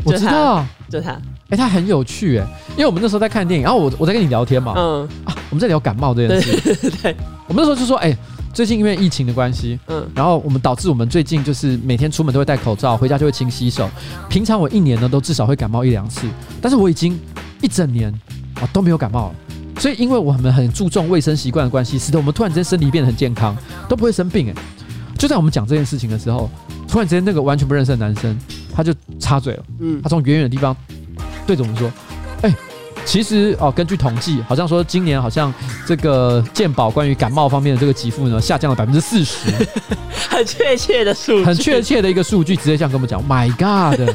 [0.04, 1.16] 我知道，就他。
[1.50, 4.74] 哎，他很有趣哎，因为我们那时候在看电影，然后我我在跟你聊天嘛。
[4.76, 5.08] 嗯。
[5.24, 5.34] 啊。
[5.50, 7.16] 我们在聊感冒这件事，对，对，对，
[7.46, 8.16] 我们那时候就说，哎，
[8.52, 13.88] 最近因为疫情的关系，嗯，然后我们导致我们最近就是每天出门都会戴口罩，回家就会勤洗手。
[14.28, 16.26] 平常我一年呢都至少会感冒一两次，
[16.60, 17.16] 但是我已经
[17.62, 18.12] 一整年
[18.54, 19.34] 啊都没有感冒了。
[19.78, 23.56] 所以因为我们很注重卫生习惯的关系，使得我们突然之间身体变得很健康，
[23.88, 24.48] 都不会生病。
[24.48, 24.54] 哎，
[25.16, 26.50] 就在我们讲这件事情的时候，
[26.88, 28.36] 突然之间那个完全不认识的男生
[28.74, 30.76] 他就插嘴了，嗯，他从远远的地方
[31.46, 31.90] 对着我们说，
[32.42, 32.54] 哎。
[33.06, 35.52] 其实哦，根据统计，好像说今年好像
[35.86, 39.50] 这个健保关于感冒方面的这个给付呢，下降了百分之四十，
[40.30, 44.08] 很确切的数，很确切的一个数据，直接这样跟我们讲，My God，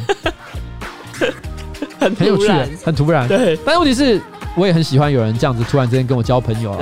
[1.99, 2.51] 很很有趣，
[2.84, 3.27] 很突然。
[3.27, 4.19] 对但是问题是，
[4.55, 6.80] 我也很喜欢有人这样子突然之间跟我交朋友啊。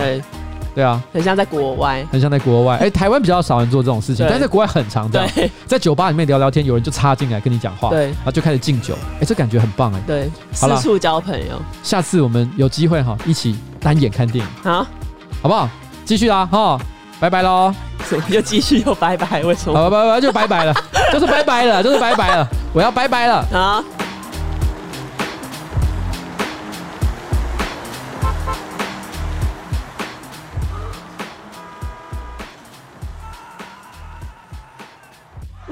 [0.78, 2.06] 对啊，很像在国外。
[2.12, 2.78] 很像在国外。
[2.80, 5.28] 哎，台湾比较少人做这种事情，但是在国外很常这样。
[5.66, 8.94] 在酒吧里面聊聊天，有人就插进来跟你讲话，对然后就开始敬酒。
[9.20, 10.00] 哎，这感觉很棒哎。
[10.06, 11.60] 对，四处交朋友。
[11.82, 14.86] 下次我们有机会哈，一起单眼看电影，好，
[15.42, 15.68] 好不好？
[16.06, 16.80] 继续啦哈，
[17.20, 17.74] 拜拜喽。
[18.08, 19.42] 怎么又继续又拜拜？
[19.42, 19.80] 为什么？
[19.80, 20.74] 好，拜拜，就拜拜了，
[21.12, 23.38] 就是拜拜了，就是拜拜了，我要拜拜了。
[23.52, 23.84] 啊。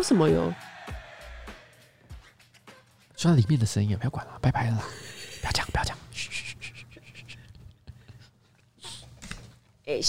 [0.05, 0.53] 什么哟？
[3.17, 4.83] 说到里面的声音也，不要管了，拜拜了啦，
[5.41, 7.39] 不要讲，不要讲，嘘嘘嘘嘘嘘嘘嘘。
[9.87, 9.99] 哎，